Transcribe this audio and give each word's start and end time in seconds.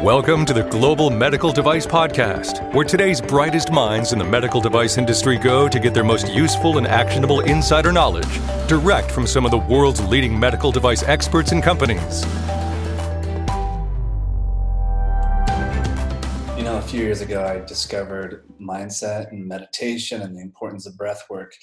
Welcome 0.00 0.44
to 0.46 0.52
the 0.52 0.64
Global 0.64 1.10
Medical 1.10 1.52
Device 1.52 1.86
Podcast, 1.86 2.74
where 2.74 2.84
today's 2.84 3.20
brightest 3.20 3.70
minds 3.70 4.12
in 4.12 4.18
the 4.18 4.24
medical 4.24 4.60
device 4.60 4.98
industry 4.98 5.38
go 5.38 5.68
to 5.68 5.78
get 5.78 5.94
their 5.94 6.02
most 6.02 6.32
useful 6.32 6.78
and 6.78 6.88
actionable 6.88 7.40
insider 7.40 7.92
knowledge 7.92 8.40
direct 8.66 9.12
from 9.12 9.28
some 9.28 9.44
of 9.44 9.52
the 9.52 9.58
world's 9.58 10.00
leading 10.00 10.36
medical 10.36 10.72
device 10.72 11.04
experts 11.04 11.52
and 11.52 11.62
companies. 11.62 12.24
You 16.56 16.64
know, 16.64 16.78
a 16.78 16.84
few 16.84 17.00
years 17.00 17.20
ago, 17.20 17.44
I 17.44 17.64
discovered 17.64 18.44
mindset 18.60 19.30
and 19.30 19.46
meditation 19.46 20.22
and 20.22 20.34
the 20.34 20.40
importance 20.40 20.84
of 20.86 20.96
breath 20.96 21.26
work. 21.30 21.54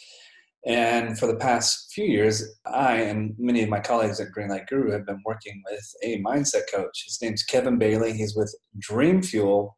And 0.65 1.17
for 1.17 1.25
the 1.25 1.37
past 1.37 1.91
few 1.93 2.05
years, 2.05 2.43
I 2.65 2.95
and 2.95 3.33
many 3.37 3.63
of 3.63 3.69
my 3.69 3.79
colleagues 3.79 4.19
at 4.19 4.27
Greenlight 4.35 4.67
Guru 4.67 4.91
have 4.91 5.05
been 5.05 5.21
working 5.25 5.61
with 5.69 5.93
a 6.03 6.21
mindset 6.21 6.63
coach. 6.71 7.05
His 7.05 7.19
name's 7.21 7.43
Kevin 7.43 7.77
Bailey. 7.77 8.13
He's 8.13 8.35
with 8.35 8.53
Dream 8.77 9.21
Fuel. 9.21 9.75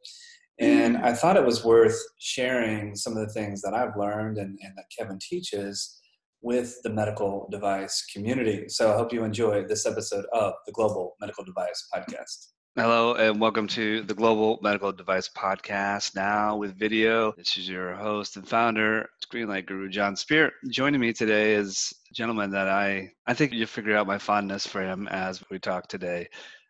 And 0.60 0.98
I 0.98 1.14
thought 1.14 1.38
it 1.38 1.46
was 1.46 1.64
worth 1.64 2.00
sharing 2.20 2.96
some 2.96 3.16
of 3.16 3.26
the 3.26 3.34
things 3.34 3.62
that 3.62 3.74
I've 3.74 3.96
learned 3.98 4.38
and, 4.38 4.58
and 4.62 4.74
that 4.76 4.86
Kevin 4.98 5.20
teaches 5.20 6.00
with 6.42 6.76
the 6.84 6.90
medical 6.90 7.48
device 7.52 8.04
community. 8.12 8.66
So 8.68 8.92
I 8.92 8.98
hope 8.98 9.14
you 9.14 9.24
enjoy 9.24 9.66
this 9.68 9.86
episode 9.86 10.26
of 10.34 10.54
the 10.66 10.72
Global 10.72 11.16
Medical 11.20 11.44
Device 11.44 11.88
Podcast. 11.94 12.51
Hello 12.78 13.16
and 13.16 13.42
welcome 13.42 13.68
to 13.68 14.02
the 14.04 14.14
Global 14.14 14.58
Medical 14.62 14.94
Device 14.94 15.28
Podcast. 15.28 16.16
Now 16.16 16.56
with 16.56 16.80
video, 16.80 17.34
this 17.34 17.58
is 17.58 17.68
your 17.68 17.94
host 17.96 18.38
and 18.38 18.48
founder, 18.48 19.10
Greenlight 19.30 19.66
Guru 19.66 19.90
Jon 19.90 20.16
Speer. 20.16 20.54
Joining 20.70 21.02
me 21.02 21.12
today 21.12 21.56
is 21.56 21.94
a 22.10 22.14
gentleman 22.14 22.50
that 22.52 22.70
I 22.70 23.12
I 23.28 23.34
think 23.34 23.52
you'll 23.52 23.68
figure 23.68 23.98
out 23.98 24.08
my 24.08 24.18
fondness 24.18 24.66
for 24.66 24.82
him 24.82 25.10
as 25.10 25.44
we 25.52 25.60
talk 25.60 25.88
today, 25.90 26.30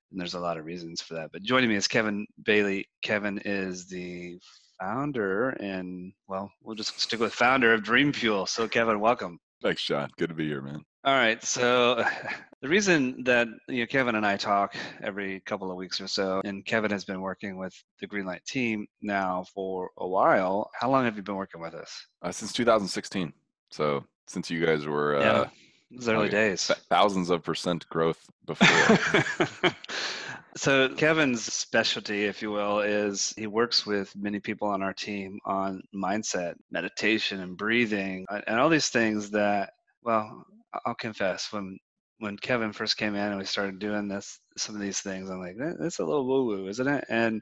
and 0.10 0.20
there's 0.20 0.34
a 0.34 0.40
lot 0.40 0.58
of 0.58 0.66
reasons 0.66 1.02
for 1.02 1.14
that. 1.14 1.32
But 1.32 1.44
joining 1.44 1.70
me 1.70 1.76
is 1.76 1.88
Kevin 1.88 2.26
Bailey. 2.44 2.88
Kevin 3.04 3.40
is 3.46 3.88
the 3.88 4.40
founder 4.80 5.52
and 5.52 6.13
well, 6.27 6.52
we'll 6.63 6.76
just 6.76 6.99
stick 6.99 7.20
with 7.20 7.32
founder 7.32 7.76
of 7.76 7.84
Dream 7.84 8.12
Fuel. 8.12 8.48
So 8.48 8.68
Kevin, 8.68 8.99
welcome. 8.99 9.40
Thanks, 9.62 9.84
Jon. 9.84 10.09
Good 10.17 10.29
to 10.29 10.35
be 10.35 10.48
here, 10.48 10.62
man. 10.62 10.84
All 11.04 11.13
right. 11.13 11.43
So 11.43 12.04
the 12.62 12.67
reason 12.67 13.23
that 13.23 13.48
you 13.68 13.81
know 13.81 13.85
Kevin 13.85 14.15
and 14.15 14.26
I 14.26 14.37
talk 14.37 14.76
every 15.03 15.40
couple 15.41 15.71
of 15.71 15.77
weeks 15.77 16.01
or 16.01 16.07
so, 16.07 16.41
and 16.45 16.65
Kevin 16.65 16.91
has 16.91 17.05
been 17.05 17.21
working 17.21 17.57
with 17.57 17.73
the 17.99 18.07
Greenlight 18.07 18.43
team 18.45 18.87
now 19.01 19.45
for 19.53 19.90
a 19.98 20.07
while. 20.07 20.70
How 20.79 20.90
long 20.90 21.05
have 21.05 21.15
you 21.15 21.23
been 21.23 21.35
working 21.35 21.62
with 21.62 21.73
us? 21.73 22.05
Uh, 22.21 22.31
since 22.31 22.53
2016. 22.53 23.34
So 23.70 24.03
since 24.27 24.49
you 24.49 24.65
guys 24.65 24.85
were 24.85 25.18
uh, 25.18 25.21
yeah, 25.21 25.45
it 25.91 26.07
early 26.07 26.27
okay, 26.27 26.49
days, 26.49 26.71
thousands 26.90 27.29
of 27.29 27.43
percent 27.43 27.87
growth 27.90 28.29
before. 28.46 29.73
so 30.55 30.90
Kevin's 30.90 31.41
specialty, 31.41 32.26
if 32.26 32.41
you 32.41 32.52
will, 32.52 32.82
is 32.82 33.34
he 33.38 33.48
works 33.48 33.85
with 33.85 34.13
many 34.16 34.40
people 34.40 34.68
on 34.68 34.82
our 34.82 34.93
team 34.93 35.40
on 35.46 35.82
mindset, 35.96 36.55
meditation, 36.71 37.40
and 37.40 37.58
breathing, 37.58 38.26
uh, 38.30 38.41
and 38.48 38.60
all 38.60 38.70
these 38.70 38.90
things 38.90 39.32
that 39.32 39.71
well 40.04 40.46
I'll 40.85 40.96
confess 40.96 41.52
when 41.52 41.77
when 42.20 42.38
Kevin 42.38 42.71
first 42.74 42.98
came 42.98 43.16
in 43.16 43.30
and 43.30 43.38
we 43.40 43.46
started 43.46 43.80
doing 43.80 44.08
this 44.08 44.40
some 44.58 44.76
of 44.76 44.82
these 44.82 44.99
things, 44.99 45.30
I'm 45.30 45.40
like, 45.40 45.55
that's 45.58 45.99
a 45.99 46.05
little 46.05 46.26
woo 46.27 46.46
woo, 46.46 46.68
isn't 46.68 46.88
it? 46.88 47.05
And 47.10 47.41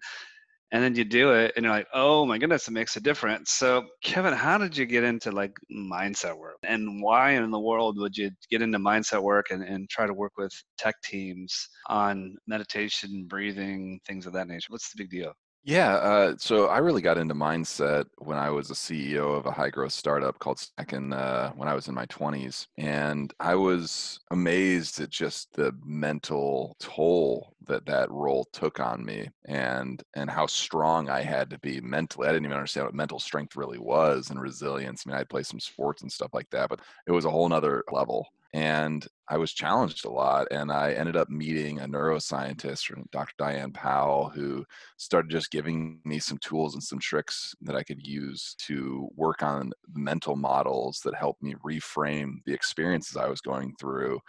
and 0.71 0.83
then 0.83 0.95
you 0.95 1.03
do 1.03 1.31
it 1.33 1.53
and 1.55 1.63
you're 1.63 1.73
like, 1.73 1.87
oh 1.93 2.25
my 2.25 2.37
goodness, 2.37 2.67
it 2.67 2.71
makes 2.71 2.95
a 2.95 3.01
difference. 3.01 3.51
So 3.51 3.85
Kevin, 4.03 4.33
how 4.33 4.57
did 4.57 4.77
you 4.77 4.85
get 4.85 5.03
into 5.03 5.31
like 5.31 5.53
mindset 5.71 6.37
work? 6.37 6.57
And 6.63 7.01
why 7.01 7.31
in 7.31 7.49
the 7.51 7.59
world 7.59 7.97
would 7.99 8.17
you 8.17 8.31
get 8.49 8.61
into 8.61 8.77
mindset 8.79 9.21
work 9.21 9.47
and, 9.51 9.63
and 9.63 9.89
try 9.89 10.05
to 10.05 10.13
work 10.13 10.33
with 10.37 10.51
tech 10.77 10.95
teams 11.03 11.67
on 11.87 12.35
meditation, 12.47 13.25
breathing, 13.27 13.99
things 14.05 14.25
of 14.25 14.33
that 14.33 14.47
nature? 14.47 14.67
What's 14.69 14.91
the 14.91 15.03
big 15.03 15.09
deal? 15.09 15.33
Yeah, 15.63 15.95
uh, 15.95 16.35
so 16.37 16.67
I 16.67 16.77
really 16.77 17.01
got 17.01 17.17
into 17.17 17.35
mindset 17.35 18.05
when 18.17 18.37
I 18.37 18.49
was 18.49 18.71
a 18.71 18.75
CEO 18.75 19.33
of 19.35 19.45
a 19.45 19.51
high 19.51 19.69
growth 19.69 19.91
startup 19.91 20.39
called 20.39 20.61
in, 20.93 21.11
uh, 21.13 21.51
when 21.51 21.67
I 21.67 21.73
was 21.75 21.87
in 21.89 21.93
my 21.93 22.05
20s. 22.05 22.67
And 22.77 23.33
I 23.39 23.55
was 23.55 24.19
amazed 24.31 24.99
at 25.01 25.09
just 25.09 25.51
the 25.53 25.73
mental 25.83 26.75
toll 26.79 27.53
that 27.65 27.85
that 27.85 28.09
role 28.09 28.45
took 28.53 28.79
on 28.79 29.05
me 29.05 29.29
and 29.45 30.01
and 30.15 30.29
how 30.29 30.47
strong 30.47 31.09
I 31.09 31.21
had 31.21 31.49
to 31.51 31.59
be 31.59 31.81
mentally. 31.81 32.27
I 32.27 32.31
didn't 32.31 32.45
even 32.45 32.57
understand 32.57 32.85
what 32.87 32.95
mental 32.95 33.19
strength 33.19 33.55
really 33.57 33.79
was 33.79 34.29
and 34.29 34.41
resilience. 34.41 35.03
I 35.05 35.09
mean, 35.11 35.19
I'd 35.19 35.29
play 35.29 35.43
some 35.43 35.59
sports 35.59 36.01
and 36.01 36.11
stuff 36.11 36.33
like 36.33 36.49
that, 36.51 36.69
but 36.69 36.79
it 37.05 37.11
was 37.11 37.25
a 37.25 37.29
whole 37.31 37.47
nother 37.49 37.83
level 37.91 38.27
and 38.53 39.05
I 39.29 39.37
was 39.37 39.53
challenged 39.53 40.05
a 40.05 40.09
lot. 40.09 40.47
And 40.51 40.71
I 40.71 40.93
ended 40.93 41.15
up 41.15 41.29
meeting 41.29 41.79
a 41.79 41.87
neuroscientist, 41.87 42.91
Dr. 43.11 43.33
Diane 43.37 43.71
Powell, 43.71 44.29
who 44.29 44.65
started 44.97 45.29
just 45.29 45.51
giving 45.51 45.99
me 46.03 46.19
some 46.19 46.39
tools 46.39 46.73
and 46.73 46.83
some 46.83 46.99
tricks 46.99 47.53
that 47.61 47.75
I 47.75 47.83
could 47.83 48.05
use 48.05 48.55
to 48.67 49.07
work 49.15 49.43
on 49.43 49.71
mental 49.93 50.35
models 50.35 51.01
that 51.05 51.15
helped 51.15 51.43
me 51.43 51.55
reframe 51.65 52.37
the 52.45 52.53
experiences 52.53 53.17
I 53.17 53.27
was 53.27 53.41
going 53.41 53.75
through 53.79 54.19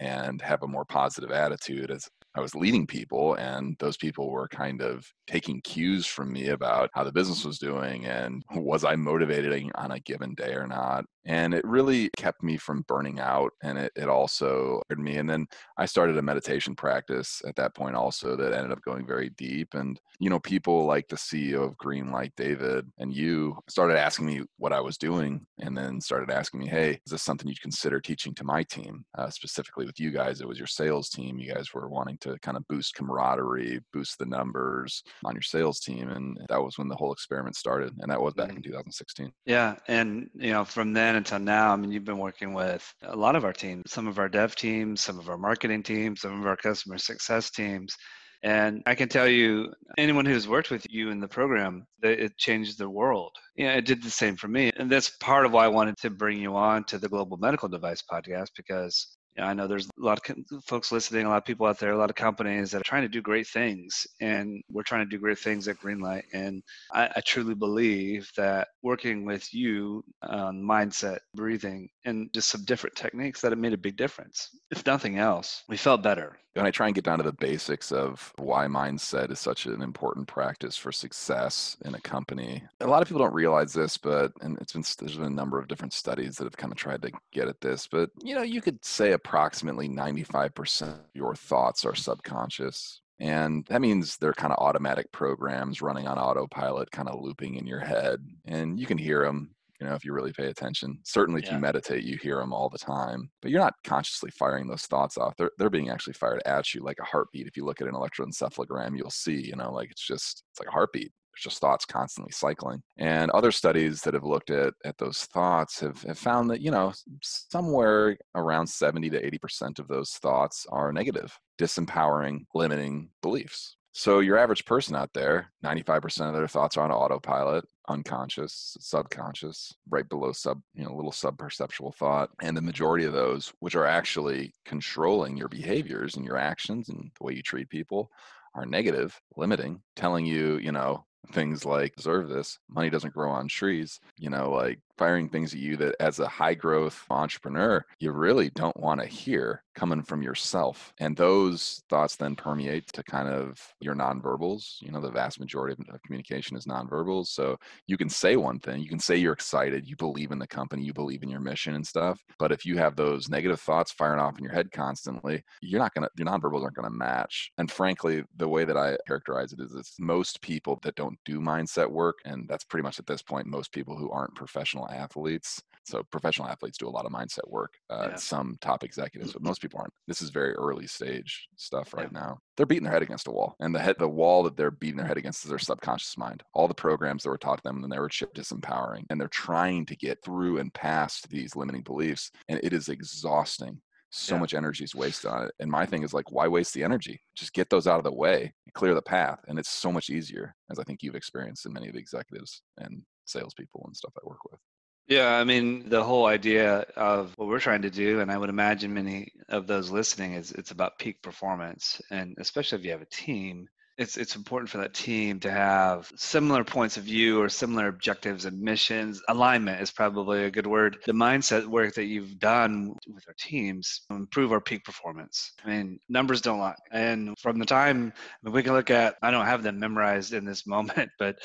and 0.00 0.40
have 0.42 0.62
a 0.62 0.68
more 0.68 0.84
positive 0.84 1.30
attitude 1.30 1.90
as 1.90 2.08
I 2.34 2.40
was 2.40 2.54
leading 2.54 2.86
people, 2.86 3.34
and 3.34 3.76
those 3.78 3.96
people 3.96 4.30
were 4.30 4.48
kind 4.48 4.82
of 4.82 5.10
taking 5.26 5.62
cues 5.62 6.04
from 6.04 6.32
me 6.32 6.48
about 6.48 6.90
how 6.92 7.02
the 7.02 7.12
business 7.12 7.46
was 7.46 7.58
doing 7.58 8.04
and 8.04 8.44
was 8.54 8.84
I 8.84 8.94
motivating 8.96 9.70
on 9.74 9.92
a 9.92 10.00
given 10.00 10.34
day 10.34 10.52
or 10.52 10.66
not. 10.66 11.06
And 11.26 11.54
it 11.54 11.64
really 11.64 12.10
kept 12.16 12.42
me 12.42 12.56
from 12.56 12.84
burning 12.88 13.20
out, 13.20 13.52
and 13.62 13.78
it, 13.78 13.92
it 13.96 14.08
also 14.08 14.80
hurt 14.88 14.98
me. 14.98 15.16
And 15.16 15.28
then 15.28 15.46
I 15.76 15.86
started 15.86 16.16
a 16.16 16.22
meditation 16.22 16.74
practice 16.74 17.42
at 17.46 17.56
that 17.56 17.74
point 17.74 17.96
also 17.96 18.36
that 18.36 18.52
ended 18.52 18.72
up 18.72 18.82
going 18.82 19.06
very 19.06 19.30
deep. 19.30 19.74
And 19.74 20.00
you 20.18 20.30
know, 20.30 20.40
people 20.40 20.86
like 20.86 21.08
the 21.08 21.16
CEO 21.16 21.64
of 21.64 21.76
Greenlight, 21.76 22.32
David, 22.36 22.90
and 22.98 23.12
you 23.12 23.58
started 23.68 23.98
asking 23.98 24.26
me 24.26 24.42
what 24.56 24.72
I 24.72 24.80
was 24.80 24.96
doing, 24.96 25.44
and 25.60 25.76
then 25.76 26.00
started 26.00 26.30
asking 26.30 26.60
me, 26.60 26.68
"Hey, 26.68 27.00
is 27.04 27.10
this 27.10 27.22
something 27.22 27.48
you'd 27.48 27.60
consider 27.60 28.00
teaching 28.00 28.34
to 28.34 28.44
my 28.44 28.62
team, 28.62 29.04
uh, 29.18 29.28
specifically 29.30 29.84
with 29.84 30.00
you 30.00 30.10
guys? 30.10 30.40
It 30.40 30.48
was 30.48 30.58
your 30.58 30.66
sales 30.66 31.08
team. 31.10 31.38
You 31.38 31.52
guys 31.52 31.74
were 31.74 31.88
wanting 31.88 32.18
to 32.18 32.38
kind 32.40 32.56
of 32.56 32.66
boost 32.68 32.94
camaraderie, 32.94 33.80
boost 33.92 34.18
the 34.18 34.26
numbers 34.26 35.02
on 35.24 35.34
your 35.34 35.42
sales 35.42 35.80
team. 35.80 36.10
And 36.10 36.38
that 36.48 36.62
was 36.62 36.78
when 36.78 36.88
the 36.88 36.94
whole 36.94 37.12
experiment 37.12 37.56
started. 37.56 37.92
And 38.00 38.10
that 38.10 38.20
was 38.20 38.34
back 38.34 38.50
in 38.50 38.56
mm-hmm. 38.56 38.70
2016. 38.70 39.32
Yeah. 39.44 39.76
And, 39.88 40.30
you 40.34 40.52
know, 40.52 40.64
from 40.64 40.92
then 40.92 41.15
until 41.16 41.38
now, 41.38 41.72
I 41.72 41.76
mean, 41.76 41.92
you've 41.92 42.04
been 42.04 42.18
working 42.18 42.54
with 42.54 42.86
a 43.02 43.16
lot 43.16 43.36
of 43.36 43.44
our 43.44 43.52
teams, 43.52 43.82
some 43.88 44.06
of 44.06 44.18
our 44.18 44.28
dev 44.28 44.54
teams, 44.56 45.00
some 45.00 45.18
of 45.18 45.28
our 45.28 45.38
marketing 45.38 45.82
teams, 45.82 46.20
some 46.20 46.40
of 46.40 46.46
our 46.46 46.56
customer 46.56 46.98
success 46.98 47.50
teams. 47.50 47.94
And 48.42 48.82
I 48.86 48.94
can 48.94 49.08
tell 49.08 49.26
you, 49.26 49.72
anyone 49.98 50.26
who's 50.26 50.46
worked 50.46 50.70
with 50.70 50.86
you 50.90 51.10
in 51.10 51.20
the 51.20 51.28
program, 51.28 51.86
it 52.02 52.36
changed 52.36 52.78
the 52.78 52.88
world. 52.88 53.32
Yeah, 53.56 53.72
it 53.72 53.86
did 53.86 54.02
the 54.02 54.10
same 54.10 54.36
for 54.36 54.48
me. 54.48 54.70
And 54.76 54.90
that's 54.90 55.10
part 55.18 55.46
of 55.46 55.52
why 55.52 55.64
I 55.64 55.68
wanted 55.68 55.96
to 56.02 56.10
bring 56.10 56.38
you 56.38 56.54
on 56.54 56.84
to 56.84 56.98
the 56.98 57.08
Global 57.08 57.38
Medical 57.38 57.68
Device 57.68 58.02
podcast 58.02 58.48
because 58.56 59.16
I 59.38 59.54
know 59.54 59.66
there's 59.66 59.86
a 59.86 59.90
lot 59.98 60.18
of 60.28 60.64
folks 60.64 60.92
listening, 60.92 61.26
a 61.26 61.28
lot 61.28 61.38
of 61.38 61.44
people 61.44 61.66
out 61.66 61.78
there, 61.78 61.92
a 61.92 61.98
lot 61.98 62.10
of 62.10 62.16
companies 62.16 62.70
that 62.70 62.80
are 62.80 62.84
trying 62.84 63.02
to 63.02 63.08
do 63.08 63.20
great 63.20 63.46
things, 63.46 64.06
and 64.20 64.62
we're 64.70 64.82
trying 64.82 65.04
to 65.04 65.10
do 65.10 65.18
great 65.18 65.38
things 65.38 65.68
at 65.68 65.78
Greenlight. 65.78 66.24
And 66.32 66.62
I, 66.92 67.10
I 67.16 67.20
truly 67.20 67.54
believe 67.54 68.30
that 68.36 68.68
working 68.82 69.24
with 69.24 69.52
you 69.52 70.04
on 70.22 70.62
mindset, 70.62 71.18
breathing, 71.34 71.88
and 72.04 72.32
just 72.32 72.50
some 72.50 72.64
different 72.64 72.96
techniques 72.96 73.40
that 73.40 73.52
have 73.52 73.58
made 73.58 73.72
a 73.72 73.78
big 73.78 73.96
difference. 73.96 74.50
If 74.70 74.86
nothing 74.86 75.18
else, 75.18 75.64
we 75.68 75.76
felt 75.76 76.02
better. 76.02 76.38
And 76.56 76.66
I 76.66 76.70
try 76.70 76.86
and 76.86 76.94
get 76.94 77.04
down 77.04 77.18
to 77.18 77.24
the 77.24 77.32
basics 77.32 77.92
of 77.92 78.32
why 78.38 78.66
mindset 78.66 79.30
is 79.30 79.38
such 79.38 79.66
an 79.66 79.82
important 79.82 80.26
practice 80.26 80.76
for 80.76 80.90
success 80.90 81.76
in 81.84 81.94
a 81.94 82.00
company. 82.00 82.62
A 82.80 82.86
lot 82.86 83.02
of 83.02 83.08
people 83.08 83.22
don't 83.22 83.34
realize 83.34 83.74
this, 83.74 83.98
but 83.98 84.32
and 84.40 84.56
it's 84.58 84.72
been 84.72 84.84
there's 84.98 85.16
been 85.16 85.26
a 85.26 85.30
number 85.30 85.58
of 85.58 85.68
different 85.68 85.92
studies 85.92 86.36
that 86.36 86.44
have 86.44 86.56
kind 86.56 86.72
of 86.72 86.78
tried 86.78 87.02
to 87.02 87.12
get 87.30 87.48
at 87.48 87.60
this. 87.60 87.86
But 87.86 88.10
you 88.22 88.34
know, 88.34 88.42
you 88.42 88.62
could 88.62 88.82
say 88.82 89.12
approximately 89.26 89.88
95% 89.88 90.82
of 90.82 90.98
your 91.14 91.34
thoughts 91.34 91.84
are 91.84 91.96
subconscious. 91.96 93.00
And 93.18 93.66
that 93.68 93.80
means 93.80 94.16
they're 94.16 94.32
kind 94.32 94.52
of 94.52 94.58
automatic 94.58 95.10
programs 95.10 95.82
running 95.82 96.06
on 96.06 96.18
autopilot, 96.18 96.90
kind 96.92 97.08
of 97.08 97.20
looping 97.20 97.56
in 97.56 97.66
your 97.66 97.80
head. 97.80 98.20
And 98.44 98.78
you 98.78 98.86
can 98.86 98.98
hear 98.98 99.24
them, 99.24 99.50
you 99.80 99.86
know, 99.86 99.94
if 99.94 100.04
you 100.04 100.12
really 100.12 100.32
pay 100.32 100.46
attention. 100.46 100.98
Certainly, 101.02 101.40
if 101.42 101.48
yeah. 101.48 101.54
you 101.54 101.60
meditate, 101.60 102.04
you 102.04 102.18
hear 102.18 102.36
them 102.36 102.52
all 102.52 102.68
the 102.68 102.78
time. 102.78 103.30
But 103.42 103.50
you're 103.50 103.60
not 103.60 103.74
consciously 103.84 104.30
firing 104.30 104.68
those 104.68 104.82
thoughts 104.82 105.18
off. 105.18 105.34
They're, 105.36 105.50
they're 105.58 105.70
being 105.70 105.90
actually 105.90 106.12
fired 106.12 106.42
at 106.46 106.72
you 106.72 106.82
like 106.82 106.98
a 107.00 107.04
heartbeat. 107.04 107.48
If 107.48 107.56
you 107.56 107.64
look 107.64 107.80
at 107.80 107.88
an 107.88 107.94
electroencephalogram, 107.94 108.96
you'll 108.96 109.10
see, 109.10 109.40
you 109.40 109.56
know, 109.56 109.72
like 109.72 109.90
it's 109.90 110.06
just, 110.06 110.44
it's 110.52 110.60
like 110.60 110.68
a 110.68 110.72
heartbeat 110.72 111.12
just 111.36 111.58
thoughts 111.60 111.84
constantly 111.84 112.32
cycling. 112.32 112.82
And 112.98 113.30
other 113.30 113.52
studies 113.52 114.00
that 114.02 114.14
have 114.14 114.24
looked 114.24 114.50
at, 114.50 114.74
at 114.84 114.98
those 114.98 115.24
thoughts 115.24 115.80
have, 115.80 116.02
have 116.02 116.18
found 116.18 116.50
that, 116.50 116.60
you 116.60 116.70
know, 116.70 116.92
somewhere 117.22 118.16
around 118.34 118.66
70 118.66 119.10
to 119.10 119.30
80% 119.38 119.78
of 119.78 119.88
those 119.88 120.12
thoughts 120.12 120.66
are 120.70 120.92
negative, 120.92 121.38
disempowering, 121.58 122.40
limiting 122.54 123.10
beliefs. 123.22 123.76
So 123.98 124.18
your 124.20 124.36
average 124.36 124.66
person 124.66 124.94
out 124.94 125.08
there, 125.14 125.50
95% 125.64 126.28
of 126.28 126.34
their 126.34 126.46
thoughts 126.46 126.76
are 126.76 126.84
on 126.84 126.90
autopilot, 126.92 127.64
unconscious, 127.88 128.76
subconscious, 128.78 129.72
right 129.88 130.06
below 130.06 130.32
sub, 130.32 130.60
you 130.74 130.84
know, 130.84 130.94
little 130.94 131.10
subperceptual 131.10 131.94
thought. 131.94 132.28
And 132.42 132.54
the 132.54 132.60
majority 132.60 133.06
of 133.06 133.14
those, 133.14 133.54
which 133.60 133.74
are 133.74 133.86
actually 133.86 134.52
controlling 134.66 135.38
your 135.38 135.48
behaviors 135.48 136.16
and 136.16 136.26
your 136.26 136.36
actions 136.36 136.90
and 136.90 137.10
the 137.18 137.24
way 137.24 137.32
you 137.32 137.40
treat 137.40 137.70
people, 137.70 138.10
are 138.54 138.66
negative, 138.66 139.18
limiting, 139.34 139.80
telling 139.94 140.26
you, 140.26 140.58
you 140.58 140.72
know, 140.72 141.05
things 141.32 141.64
like 141.64 141.96
deserve 141.96 142.28
this. 142.28 142.58
Money 142.68 142.90
doesn't 142.90 143.14
grow 143.14 143.30
on 143.30 143.48
trees. 143.48 144.00
You 144.18 144.30
know 144.30 144.50
like 144.50 144.80
firing 144.96 145.28
things 145.28 145.52
at 145.52 145.60
you 145.60 145.76
that 145.76 145.94
as 146.00 146.18
a 146.18 146.28
high 146.28 146.54
growth 146.54 147.04
entrepreneur 147.10 147.84
you 147.98 148.12
really 148.12 148.50
don't 148.50 148.76
want 148.78 149.00
to 149.00 149.06
hear 149.06 149.62
coming 149.74 150.02
from 150.02 150.22
yourself 150.22 150.92
and 151.00 151.16
those 151.16 151.82
thoughts 151.90 152.16
then 152.16 152.34
permeate 152.34 152.86
to 152.92 153.02
kind 153.02 153.28
of 153.28 153.60
your 153.80 153.94
nonverbals 153.94 154.76
you 154.80 154.90
know 154.90 155.00
the 155.00 155.10
vast 155.10 155.38
majority 155.38 155.76
of 155.88 156.02
communication 156.02 156.56
is 156.56 156.66
nonverbals 156.66 157.26
so 157.26 157.56
you 157.86 157.96
can 157.96 158.08
say 158.08 158.36
one 158.36 158.58
thing 158.58 158.80
you 158.80 158.88
can 158.88 158.98
say 158.98 159.16
you're 159.16 159.32
excited 159.32 159.86
you 159.86 159.96
believe 159.96 160.32
in 160.32 160.38
the 160.38 160.46
company 160.46 160.82
you 160.82 160.94
believe 160.94 161.22
in 161.22 161.28
your 161.28 161.40
mission 161.40 161.74
and 161.74 161.86
stuff 161.86 162.20
but 162.38 162.50
if 162.50 162.64
you 162.64 162.78
have 162.78 162.96
those 162.96 163.28
negative 163.28 163.60
thoughts 163.60 163.92
firing 163.92 164.20
off 164.20 164.38
in 164.38 164.44
your 164.44 164.52
head 164.52 164.70
constantly 164.72 165.42
you're 165.60 165.80
not 165.80 165.92
going 165.94 166.02
to 166.02 166.10
your 166.16 166.26
nonverbals 166.26 166.62
aren't 166.62 166.76
going 166.76 166.90
to 166.90 166.90
match 166.90 167.50
and 167.58 167.70
frankly 167.70 168.24
the 168.36 168.48
way 168.48 168.64
that 168.64 168.76
i 168.76 168.96
characterize 169.06 169.52
it 169.52 169.60
is 169.60 169.74
it's 169.74 169.96
most 170.00 170.40
people 170.40 170.78
that 170.82 170.94
don't 170.94 171.18
do 171.24 171.38
mindset 171.38 171.90
work 171.90 172.16
and 172.24 172.48
that's 172.48 172.64
pretty 172.64 172.82
much 172.82 172.98
at 172.98 173.06
this 173.06 173.22
point 173.22 173.46
most 173.46 173.72
people 173.72 173.96
who 173.96 174.10
aren't 174.10 174.34
professional 174.34 174.85
athletes. 174.94 175.62
So 175.84 176.02
professional 176.10 176.48
athletes 176.48 176.78
do 176.78 176.88
a 176.88 176.90
lot 176.90 177.06
of 177.06 177.12
mindset 177.12 177.48
work. 177.48 177.74
Uh, 177.88 178.08
yeah. 178.10 178.16
Some 178.16 178.56
top 178.60 178.82
executives, 178.82 179.32
but 179.32 179.42
most 179.42 179.62
people 179.62 179.78
aren't. 179.78 179.92
This 180.08 180.20
is 180.20 180.30
very 180.30 180.52
early 180.54 180.86
stage 180.88 181.46
stuff 181.56 181.94
right 181.94 182.08
yeah. 182.12 182.20
now. 182.20 182.38
They're 182.56 182.66
beating 182.66 182.84
their 182.84 182.92
head 182.92 183.02
against 183.02 183.28
a 183.28 183.30
wall, 183.30 183.54
and 183.60 183.74
the 183.74 183.78
head, 183.78 183.96
the 183.98 184.08
wall 184.08 184.42
that 184.44 184.56
they're 184.56 184.72
beating 184.72 184.96
their 184.96 185.06
head 185.06 185.18
against 185.18 185.44
is 185.44 185.50
their 185.50 185.58
subconscious 185.58 186.18
mind. 186.18 186.42
All 186.54 186.66
the 186.66 186.74
programs 186.74 187.22
that 187.22 187.30
were 187.30 187.38
taught 187.38 187.62
them 187.62 187.80
when 187.80 187.90
they 187.90 188.00
were 188.00 188.08
chip 188.08 188.34
disempowering, 188.34 189.04
and 189.10 189.20
they're 189.20 189.28
trying 189.28 189.86
to 189.86 189.96
get 189.96 190.18
through 190.24 190.58
and 190.58 190.74
past 190.74 191.28
these 191.28 191.54
limiting 191.54 191.82
beliefs, 191.82 192.32
and 192.48 192.58
it 192.64 192.72
is 192.72 192.88
exhausting 192.88 193.80
so 194.10 194.34
yeah. 194.34 194.40
much 194.40 194.54
energy 194.54 194.84
is 194.84 194.94
wasted 194.94 195.30
on 195.30 195.44
it. 195.44 195.52
And 195.60 195.70
my 195.70 195.84
thing 195.84 196.02
is 196.02 196.14
like, 196.14 196.30
why 196.30 196.48
waste 196.48 196.74
the 196.74 196.84
energy? 196.84 197.20
Just 197.36 197.52
get 197.52 197.68
those 197.70 197.86
out 197.86 197.98
of 197.98 198.04
the 198.04 198.12
way, 198.12 198.52
clear 198.72 198.94
the 198.94 199.02
path. 199.02 199.40
And 199.48 199.58
it's 199.58 199.68
so 199.68 199.92
much 199.92 200.10
easier, 200.10 200.54
as 200.70 200.78
I 200.78 200.84
think 200.84 201.02
you've 201.02 201.16
experienced 201.16 201.66
in 201.66 201.72
many 201.72 201.88
of 201.88 201.94
the 201.94 202.00
executives 202.00 202.62
and 202.78 203.02
salespeople 203.26 203.82
and 203.86 203.96
stuff 203.96 204.12
I 204.16 204.26
work 204.26 204.44
with. 204.50 204.60
Yeah, 205.08 205.36
I 205.36 205.44
mean, 205.44 205.88
the 205.88 206.02
whole 206.02 206.26
idea 206.26 206.80
of 206.96 207.32
what 207.36 207.46
we're 207.48 207.60
trying 207.60 207.82
to 207.82 207.90
do, 207.90 208.20
and 208.20 208.30
I 208.30 208.36
would 208.38 208.48
imagine 208.48 208.92
many 208.92 209.32
of 209.48 209.66
those 209.68 209.90
listening, 209.90 210.32
is 210.32 210.50
it's 210.52 210.72
about 210.72 210.98
peak 210.98 211.22
performance. 211.22 212.00
And 212.10 212.34
especially 212.38 212.78
if 212.78 212.84
you 212.84 212.90
have 212.90 213.02
a 213.02 213.06
team, 213.06 213.68
it's 213.98 214.16
it's 214.18 214.36
important 214.36 214.68
for 214.68 214.78
that 214.78 214.92
team 214.92 215.40
to 215.40 215.50
have 215.50 216.12
similar 216.16 216.64
points 216.64 216.96
of 216.98 217.04
view 217.04 217.40
or 217.40 217.48
similar 217.48 217.86
objectives 217.88 218.44
and 218.44 218.60
missions. 218.60 219.22
Alignment 219.28 219.80
is 219.80 219.90
probably 219.92 220.44
a 220.44 220.50
good 220.50 220.66
word. 220.66 220.98
The 221.06 221.12
mindset 221.12 221.64
work 221.66 221.94
that 221.94 222.04
you've 222.06 222.38
done 222.38 222.94
with 223.06 223.24
our 223.28 223.34
teams 223.38 224.02
improve 224.10 224.52
our 224.52 224.60
peak 224.60 224.84
performance. 224.84 225.52
I 225.64 225.68
mean, 225.68 226.00
numbers 226.08 226.42
don't 226.42 226.58
lie. 226.58 226.74
And 226.90 227.38
from 227.38 227.58
the 227.58 227.64
time 227.64 228.12
I 228.16 228.48
mean, 228.48 228.52
we 228.54 228.62
can 228.62 228.74
look 228.74 228.90
at, 228.90 229.16
I 229.22 229.30
don't 229.30 229.46
have 229.46 229.62
them 229.62 229.78
memorized 229.78 230.34
in 230.34 230.44
this 230.44 230.66
moment, 230.66 231.10
but 231.18 231.36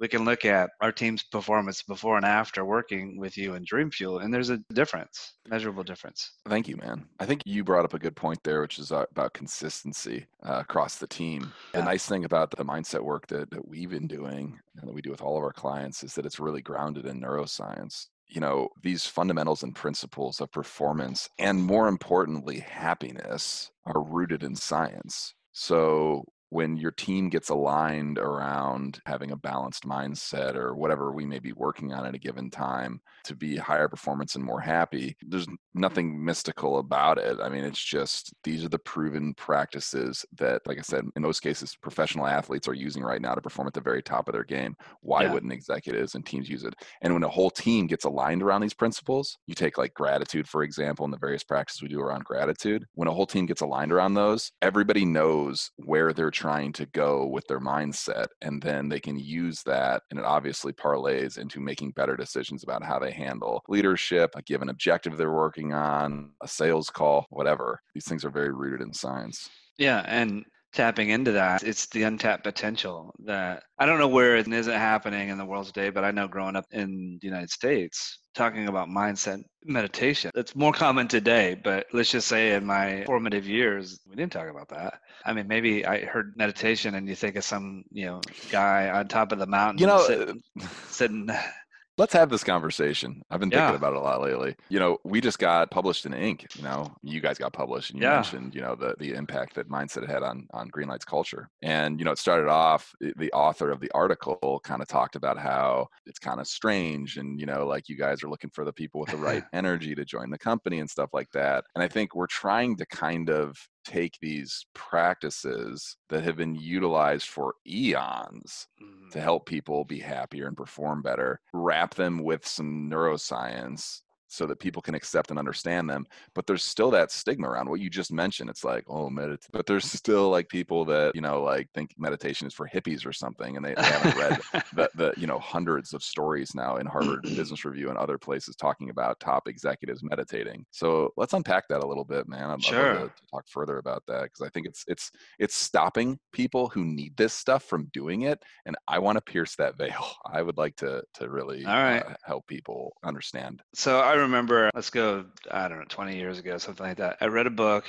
we 0.00 0.08
can 0.08 0.24
look 0.24 0.44
at 0.44 0.70
our 0.80 0.92
team's 0.92 1.22
performance 1.22 1.82
before 1.82 2.16
and 2.16 2.26
after 2.26 2.64
working 2.64 3.18
with 3.18 3.36
you 3.36 3.54
in 3.54 3.64
Dream 3.64 3.90
Fuel, 3.90 4.18
and 4.18 4.32
there's 4.32 4.50
a 4.50 4.58
difference, 4.72 5.34
measurable 5.48 5.84
difference. 5.84 6.32
Thank 6.48 6.68
you, 6.68 6.76
man. 6.76 7.06
I 7.20 7.26
think 7.26 7.42
you 7.44 7.64
brought 7.64 7.84
up 7.84 7.94
a 7.94 7.98
good 7.98 8.16
point 8.16 8.42
there, 8.42 8.60
which 8.60 8.78
is 8.78 8.92
uh, 8.92 9.04
about 9.10 9.34
consistency 9.34 10.26
uh, 10.42 10.58
across 10.60 10.96
the 10.96 11.06
team. 11.06 11.52
Yeah. 11.72 11.80
The 11.80 11.86
nice 11.86 12.06
thing 12.06 12.24
about 12.24 12.50
the 12.50 12.64
mindset 12.64 13.02
work 13.02 13.26
that, 13.28 13.50
that 13.50 13.66
we've 13.66 13.90
been 13.90 14.08
doing 14.08 14.58
and 14.76 14.88
that 14.88 14.94
we 14.94 15.02
do 15.02 15.10
with 15.10 15.22
all 15.22 15.36
of 15.36 15.44
our 15.44 15.52
clients 15.52 16.02
is 16.02 16.14
that 16.14 16.26
it's 16.26 16.40
really 16.40 16.62
grounded 16.62 17.06
in 17.06 17.20
neuroscience 17.20 18.06
you 18.26 18.40
know 18.40 18.68
these 18.82 19.06
fundamentals 19.06 19.62
and 19.62 19.74
principles 19.74 20.40
of 20.40 20.50
performance 20.50 21.28
and 21.38 21.62
more 21.62 21.88
importantly 21.88 22.58
happiness 22.58 23.70
are 23.84 24.02
rooted 24.02 24.42
in 24.42 24.56
science 24.56 25.34
so 25.52 26.24
when 26.54 26.76
your 26.76 26.92
team 26.92 27.28
gets 27.28 27.48
aligned 27.48 28.16
around 28.16 29.00
having 29.06 29.32
a 29.32 29.36
balanced 29.36 29.82
mindset 29.82 30.54
or 30.54 30.76
whatever 30.76 31.10
we 31.10 31.26
may 31.26 31.40
be 31.40 31.52
working 31.52 31.92
on 31.92 32.06
at 32.06 32.14
a 32.14 32.18
given 32.18 32.48
time 32.48 33.00
to 33.24 33.34
be 33.34 33.56
higher 33.56 33.88
performance 33.88 34.36
and 34.36 34.44
more 34.44 34.60
happy, 34.60 35.16
there's 35.20 35.48
nothing 35.74 36.24
mystical 36.24 36.78
about 36.78 37.18
it. 37.18 37.40
I 37.42 37.48
mean, 37.48 37.64
it's 37.64 37.82
just 37.82 38.32
these 38.44 38.64
are 38.64 38.68
the 38.68 38.78
proven 38.78 39.34
practices 39.34 40.24
that, 40.38 40.62
like 40.64 40.78
I 40.78 40.82
said, 40.82 41.04
in 41.16 41.22
most 41.22 41.40
cases, 41.40 41.76
professional 41.82 42.24
athletes 42.24 42.68
are 42.68 42.74
using 42.74 43.02
right 43.02 43.20
now 43.20 43.34
to 43.34 43.42
perform 43.42 43.66
at 43.66 43.74
the 43.74 43.80
very 43.80 44.00
top 44.00 44.28
of 44.28 44.32
their 44.32 44.44
game. 44.44 44.76
Why 45.00 45.24
yeah. 45.24 45.32
wouldn't 45.32 45.52
executives 45.52 46.14
and 46.14 46.24
teams 46.24 46.48
use 46.48 46.62
it? 46.62 46.76
And 47.02 47.12
when 47.12 47.24
a 47.24 47.28
whole 47.28 47.50
team 47.50 47.88
gets 47.88 48.04
aligned 48.04 48.44
around 48.44 48.60
these 48.60 48.74
principles, 48.74 49.36
you 49.48 49.56
take 49.56 49.76
like 49.76 49.92
gratitude, 49.94 50.48
for 50.48 50.62
example, 50.62 51.04
and 51.04 51.12
the 51.12 51.18
various 51.18 51.42
practices 51.42 51.82
we 51.82 51.88
do 51.88 51.98
around 51.98 52.22
gratitude. 52.22 52.86
When 52.94 53.08
a 53.08 53.12
whole 53.12 53.26
team 53.26 53.46
gets 53.46 53.62
aligned 53.62 53.90
around 53.90 54.14
those, 54.14 54.52
everybody 54.62 55.04
knows 55.04 55.72
where 55.78 56.12
they're 56.12 56.30
trying 56.44 56.74
to 56.74 56.84
go 56.84 57.24
with 57.24 57.46
their 57.46 57.58
mindset 57.58 58.26
and 58.42 58.60
then 58.60 58.86
they 58.86 59.00
can 59.00 59.18
use 59.18 59.62
that 59.62 60.02
and 60.10 60.20
it 60.20 60.26
obviously 60.26 60.74
parlays 60.74 61.38
into 61.38 61.58
making 61.58 61.90
better 61.92 62.18
decisions 62.18 62.62
about 62.62 62.84
how 62.84 62.98
they 62.98 63.10
handle 63.10 63.62
leadership 63.66 64.30
a 64.36 64.42
given 64.42 64.68
objective 64.68 65.16
they're 65.16 65.32
working 65.32 65.72
on 65.72 66.32
a 66.42 66.46
sales 66.46 66.90
call 66.90 67.24
whatever. 67.30 67.80
These 67.94 68.04
things 68.04 68.26
are 68.26 68.30
very 68.30 68.52
rooted 68.52 68.82
in 68.82 68.92
science. 68.92 69.48
Yeah 69.78 70.04
and 70.06 70.44
tapping 70.74 71.10
into 71.10 71.32
that. 71.32 71.62
It's 71.62 71.86
the 71.86 72.02
untapped 72.02 72.44
potential 72.44 73.14
that 73.24 73.62
I 73.78 73.86
don't 73.86 73.98
know 73.98 74.08
where 74.08 74.36
it 74.36 74.52
isn't 74.52 74.72
happening 74.72 75.28
in 75.28 75.38
the 75.38 75.44
world 75.44 75.66
today, 75.66 75.90
but 75.90 76.04
I 76.04 76.10
know 76.10 76.28
growing 76.28 76.56
up 76.56 76.66
in 76.72 77.18
the 77.20 77.26
United 77.26 77.50
States, 77.50 78.18
talking 78.34 78.68
about 78.68 78.88
mindset 78.88 79.42
meditation, 79.64 80.30
it's 80.34 80.54
more 80.54 80.72
common 80.72 81.08
today, 81.08 81.58
but 81.62 81.86
let's 81.92 82.10
just 82.10 82.28
say 82.28 82.54
in 82.54 82.66
my 82.66 83.04
formative 83.06 83.46
years, 83.46 84.00
we 84.08 84.16
didn't 84.16 84.32
talk 84.32 84.48
about 84.48 84.68
that. 84.68 85.00
I 85.24 85.32
mean, 85.32 85.48
maybe 85.48 85.86
I 85.86 86.04
heard 86.04 86.34
meditation 86.36 86.94
and 86.96 87.08
you 87.08 87.14
think 87.14 87.36
of 87.36 87.44
some, 87.44 87.84
you 87.90 88.06
know, 88.06 88.20
guy 88.50 88.90
on 88.90 89.08
top 89.08 89.32
of 89.32 89.38
the 89.38 89.46
mountain, 89.46 89.78
you 89.78 89.86
know, 89.86 90.04
sitting, 90.06 90.42
uh, 90.60 90.66
sitting 90.88 91.30
let's 91.96 92.12
have 92.12 92.30
this 92.30 92.44
conversation. 92.44 93.22
I've 93.30 93.40
been 93.40 93.50
thinking 93.50 93.68
yeah. 93.68 93.76
about 93.76 93.92
it 93.92 93.98
a 93.98 94.00
lot 94.00 94.20
lately. 94.20 94.56
You 94.68 94.78
know, 94.78 94.98
we 95.04 95.20
just 95.20 95.38
got 95.38 95.70
published 95.70 96.06
in 96.06 96.12
Inc. 96.12 96.54
You 96.56 96.62
know, 96.62 96.94
you 97.02 97.20
guys 97.20 97.38
got 97.38 97.52
published, 97.52 97.90
and 97.90 98.00
you 98.00 98.06
yeah. 98.06 98.16
mentioned, 98.16 98.54
you 98.54 98.60
know, 98.60 98.74
the 98.74 98.94
the 98.98 99.14
impact 99.14 99.54
that 99.54 99.68
mindset 99.68 100.08
had 100.08 100.22
on 100.22 100.46
on 100.52 100.68
Greenlight's 100.68 101.04
culture. 101.04 101.48
And 101.62 101.98
you 101.98 102.04
know, 102.04 102.12
it 102.12 102.18
started 102.18 102.48
off. 102.48 102.94
The 103.00 103.32
author 103.32 103.70
of 103.70 103.80
the 103.80 103.90
article 103.94 104.60
kind 104.64 104.82
of 104.82 104.88
talked 104.88 105.16
about 105.16 105.38
how 105.38 105.88
it's 106.06 106.18
kind 106.18 106.40
of 106.40 106.46
strange, 106.46 107.16
and 107.16 107.38
you 107.38 107.46
know, 107.46 107.66
like 107.66 107.88
you 107.88 107.96
guys 107.96 108.22
are 108.22 108.30
looking 108.30 108.50
for 108.50 108.64
the 108.64 108.72
people 108.72 109.00
with 109.00 109.10
the 109.10 109.16
right 109.16 109.44
energy 109.52 109.94
to 109.94 110.04
join 110.04 110.30
the 110.30 110.38
company 110.38 110.80
and 110.80 110.90
stuff 110.90 111.10
like 111.12 111.30
that. 111.32 111.64
And 111.74 111.82
I 111.82 111.88
think 111.88 112.14
we're 112.14 112.26
trying 112.26 112.76
to 112.76 112.86
kind 112.86 113.30
of 113.30 113.56
take 113.84 114.18
these 114.20 114.66
practices 114.74 115.96
that 116.08 116.22
have 116.24 116.36
been 116.36 116.54
utilized 116.54 117.28
for 117.28 117.54
eons 117.66 118.66
mm-hmm. 118.82 119.08
to 119.10 119.20
help 119.20 119.46
people 119.46 119.84
be 119.84 119.98
happier 119.98 120.46
and 120.46 120.56
perform 120.56 121.02
better, 121.02 121.40
wrap 121.52 121.94
them 121.94 122.22
with 122.22 122.46
some 122.46 122.88
neuroscience 122.90 124.00
so 124.34 124.46
that 124.46 124.58
people 124.58 124.82
can 124.82 124.94
accept 124.94 125.30
and 125.30 125.38
understand 125.38 125.88
them. 125.88 126.06
But 126.34 126.46
there's 126.46 126.64
still 126.64 126.90
that 126.90 127.10
stigma 127.10 127.48
around 127.48 127.68
what 127.68 127.80
you 127.80 127.88
just 127.88 128.12
mentioned. 128.12 128.50
It's 128.50 128.64
like, 128.64 128.84
oh, 128.88 129.08
meditate. 129.10 129.34
But 129.52 129.66
there's 129.66 129.84
still 129.84 130.30
like 130.30 130.48
people 130.48 130.84
that, 130.86 131.14
you 131.14 131.20
know, 131.20 131.42
like 131.42 131.68
think 131.74 131.94
meditation 131.96 132.46
is 132.46 132.54
for 132.54 132.68
hippies 132.68 133.06
or 133.06 133.12
something. 133.12 133.56
And 133.56 133.64
they, 133.64 133.74
they 133.74 133.82
haven't 133.82 134.16
read 134.16 134.40
the, 134.74 134.90
the, 134.94 135.14
you 135.16 135.26
know, 135.26 135.38
hundreds 135.38 135.92
of 135.92 136.02
stories 136.02 136.54
now 136.54 136.76
in 136.76 136.86
Harvard 136.86 137.22
Business 137.36 137.64
Review 137.64 137.88
and 137.88 137.98
other 137.98 138.18
places 138.18 138.56
talking 138.56 138.90
about 138.90 139.20
top 139.20 139.48
executives 139.48 140.02
meditating. 140.02 140.66
So 140.70 141.12
let's 141.16 141.32
unpack 141.32 141.68
that 141.68 141.84
a 141.84 141.86
little 141.86 142.04
bit, 142.04 142.28
man. 142.28 142.50
I'd 142.50 142.62
sure. 142.62 142.94
love 142.94 143.14
to, 143.14 143.22
talk 143.30 143.44
further 143.48 143.78
about 143.78 144.02
that 144.08 144.24
because 144.24 144.42
I 144.42 144.48
think 144.50 144.66
it's, 144.66 144.84
it's, 144.88 145.10
it's 145.38 145.54
stopping 145.54 146.18
people 146.32 146.68
who 146.68 146.84
need 146.84 147.16
this 147.16 147.32
stuff 147.32 147.64
from 147.64 147.90
doing 147.92 148.22
it. 148.22 148.42
And 148.66 148.76
I 148.88 148.98
want 148.98 149.16
to 149.16 149.22
pierce 149.22 149.54
that 149.56 149.76
veil. 149.76 150.04
I 150.32 150.42
would 150.42 150.56
like 150.56 150.76
to, 150.76 151.02
to 151.14 151.30
really 151.30 151.64
All 151.64 151.72
right. 151.72 152.04
Uh, 152.04 152.14
help 152.24 152.46
people 152.46 152.96
understand. 153.04 153.62
So 153.74 154.00
I 154.00 154.14
remember, 154.24 154.70
let's 154.74 154.90
go, 154.90 155.24
I 155.50 155.68
don't 155.68 155.78
know, 155.78 155.84
20 155.88 156.16
years 156.16 156.38
ago, 156.38 156.58
something 156.58 156.86
like 156.86 156.98
that. 156.98 157.16
I 157.20 157.26
read 157.26 157.46
a 157.46 157.50
book. 157.50 157.84